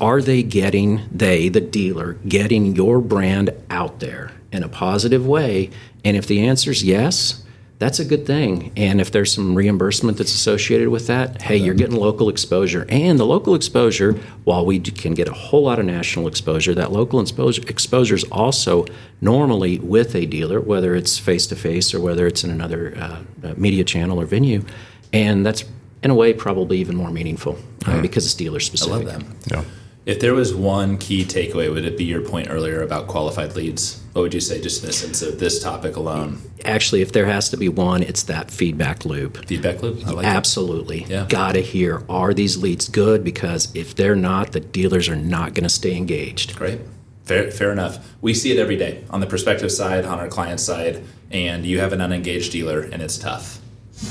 are 0.00 0.20
they 0.20 0.42
getting, 0.42 1.02
they, 1.10 1.48
the 1.48 1.60
dealer, 1.60 2.14
getting 2.28 2.76
your 2.76 3.00
brand 3.00 3.50
out 3.70 4.00
there 4.00 4.32
in 4.52 4.62
a 4.62 4.68
positive 4.68 5.26
way? 5.26 5.70
And 6.04 6.16
if 6.16 6.26
the 6.26 6.46
answer 6.46 6.70
is 6.70 6.84
yes, 6.84 7.42
that's 7.82 7.98
a 7.98 8.04
good 8.04 8.24
thing. 8.24 8.70
And 8.76 9.00
if 9.00 9.10
there's 9.10 9.32
some 9.32 9.56
reimbursement 9.56 10.16
that's 10.16 10.32
associated 10.32 10.88
with 10.90 11.08
that, 11.08 11.42
hey, 11.42 11.56
you're 11.56 11.74
getting 11.74 11.96
local 11.96 12.28
exposure. 12.28 12.86
And 12.88 13.18
the 13.18 13.26
local 13.26 13.56
exposure, 13.56 14.12
while 14.44 14.64
we 14.64 14.78
can 14.78 15.14
get 15.14 15.26
a 15.26 15.32
whole 15.32 15.64
lot 15.64 15.80
of 15.80 15.86
national 15.86 16.28
exposure, 16.28 16.76
that 16.76 16.92
local 16.92 17.20
exposure, 17.20 17.60
exposure 17.66 18.14
is 18.14 18.22
also 18.30 18.86
normally 19.20 19.80
with 19.80 20.14
a 20.14 20.26
dealer, 20.26 20.60
whether 20.60 20.94
it's 20.94 21.18
face 21.18 21.44
to 21.48 21.56
face 21.56 21.92
or 21.92 22.00
whether 22.00 22.24
it's 22.28 22.44
in 22.44 22.50
another 22.52 22.96
uh, 22.96 23.20
uh, 23.42 23.54
media 23.56 23.82
channel 23.82 24.20
or 24.20 24.26
venue. 24.26 24.64
And 25.12 25.44
that's, 25.44 25.64
in 26.04 26.12
a 26.12 26.14
way, 26.14 26.32
probably 26.34 26.78
even 26.78 26.94
more 26.94 27.10
meaningful 27.10 27.58
uh, 27.86 28.00
because 28.00 28.24
it's 28.24 28.34
dealer 28.34 28.58
I 28.58 28.60
specific. 28.60 29.06
love 29.06 29.06
that. 29.06 29.50
Yeah. 29.50 29.64
If 30.04 30.18
there 30.18 30.34
was 30.34 30.52
one 30.52 30.98
key 30.98 31.24
takeaway, 31.24 31.72
would 31.72 31.84
it 31.84 31.96
be 31.96 32.04
your 32.04 32.22
point 32.22 32.48
earlier 32.50 32.82
about 32.82 33.06
qualified 33.06 33.54
leads? 33.54 34.02
What 34.14 34.22
would 34.22 34.34
you 34.34 34.40
say, 34.40 34.60
just 34.60 34.82
in 34.82 34.88
the 34.88 34.92
sense 34.92 35.22
of 35.22 35.38
this 35.38 35.62
topic 35.62 35.94
alone? 35.94 36.42
Actually, 36.64 37.02
if 37.02 37.12
there 37.12 37.26
has 37.26 37.48
to 37.50 37.56
be 37.56 37.68
one, 37.68 38.02
it's 38.02 38.24
that 38.24 38.50
feedback 38.50 39.04
loop. 39.04 39.46
Feedback 39.46 39.80
loop? 39.80 40.04
I 40.04 40.10
like. 40.10 40.26
Absolutely. 40.26 41.04
Yeah. 41.04 41.26
Gotta 41.28 41.60
hear 41.60 42.02
are 42.08 42.34
these 42.34 42.56
leads 42.56 42.88
good? 42.88 43.22
Because 43.22 43.72
if 43.76 43.94
they're 43.94 44.16
not, 44.16 44.50
the 44.50 44.60
dealers 44.60 45.08
are 45.08 45.16
not 45.16 45.54
going 45.54 45.64
to 45.64 45.70
stay 45.70 45.96
engaged. 45.96 46.56
Great. 46.56 46.80
Fair, 47.24 47.52
fair 47.52 47.70
enough. 47.70 48.14
We 48.20 48.34
see 48.34 48.50
it 48.50 48.58
every 48.58 48.76
day 48.76 49.04
on 49.08 49.20
the 49.20 49.26
prospective 49.28 49.70
side, 49.70 50.04
on 50.04 50.18
our 50.18 50.28
client 50.28 50.58
side, 50.58 51.04
and 51.30 51.64
you 51.64 51.78
have 51.78 51.92
an 51.92 52.00
unengaged 52.00 52.50
dealer, 52.50 52.80
and 52.80 53.00
it's 53.00 53.18
tough. 53.18 53.60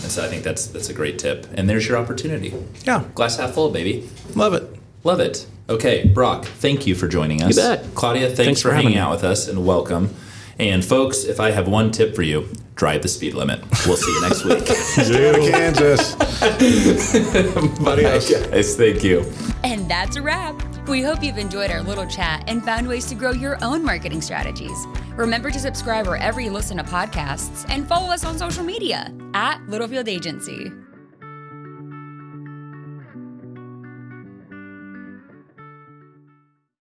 And 0.03 0.09
so 0.09 0.23
I 0.23 0.29
think 0.29 0.43
that's 0.43 0.67
that's 0.67 0.89
a 0.89 0.93
great 0.93 1.19
tip. 1.19 1.47
And 1.53 1.69
there's 1.69 1.85
your 1.85 1.97
opportunity. 1.97 2.53
Yeah. 2.85 3.03
Glass 3.13 3.35
half 3.37 3.51
full, 3.51 3.71
baby. 3.71 4.09
Love 4.35 4.53
it. 4.53 4.73
Love 5.03 5.19
it. 5.19 5.45
Okay, 5.71 6.05
Brock, 6.05 6.43
thank 6.43 6.85
you 6.85 6.95
for 6.95 7.07
joining 7.07 7.41
us. 7.41 7.55
You 7.55 7.63
bet. 7.63 7.95
Claudia, 7.95 8.27
thanks, 8.27 8.37
Thanks 8.43 8.61
for, 8.61 8.69
for 8.69 8.75
hanging 8.75 8.91
me. 8.91 8.97
out 8.97 9.11
with 9.11 9.23
us 9.23 9.47
and 9.47 9.65
welcome. 9.65 10.13
And 10.59 10.83
folks, 10.83 11.23
if 11.23 11.39
I 11.39 11.51
have 11.51 11.69
one 11.69 11.91
tip 11.91 12.13
for 12.13 12.23
you, 12.23 12.49
drive 12.75 13.03
the 13.03 13.07
speed 13.07 13.35
limit. 13.35 13.61
We'll 13.85 13.95
see 13.95 14.11
you 14.11 14.21
next 14.21 14.43
week. 14.43 14.67
Stay 14.67 15.31
to 15.31 15.49
Kansas. 15.49 16.15
Buddy, 17.79 18.03
guys, 18.03 18.75
thank 18.75 19.01
you. 19.01 19.25
And 19.63 19.89
that's 19.89 20.17
a 20.17 20.21
wrap. 20.21 20.61
We 20.89 21.01
hope 21.01 21.23
you've 21.23 21.37
enjoyed 21.37 21.71
our 21.71 21.81
little 21.81 22.05
chat 22.05 22.43
and 22.47 22.63
found 22.65 22.87
ways 22.87 23.05
to 23.05 23.15
grow 23.15 23.31
your 23.31 23.57
own 23.63 23.83
marketing 23.83 24.21
strategies. 24.21 24.85
Remember 25.15 25.51
to 25.51 25.59
subscribe 25.59 26.05
wherever 26.05 26.41
you 26.41 26.51
listen 26.51 26.77
to 26.77 26.83
podcasts 26.83 27.65
and 27.69 27.87
follow 27.87 28.11
us 28.11 28.25
on 28.25 28.37
social 28.37 28.63
media 28.63 29.13
at 29.33 29.65
Littlefield 29.69 30.09
Agency. 30.09 30.71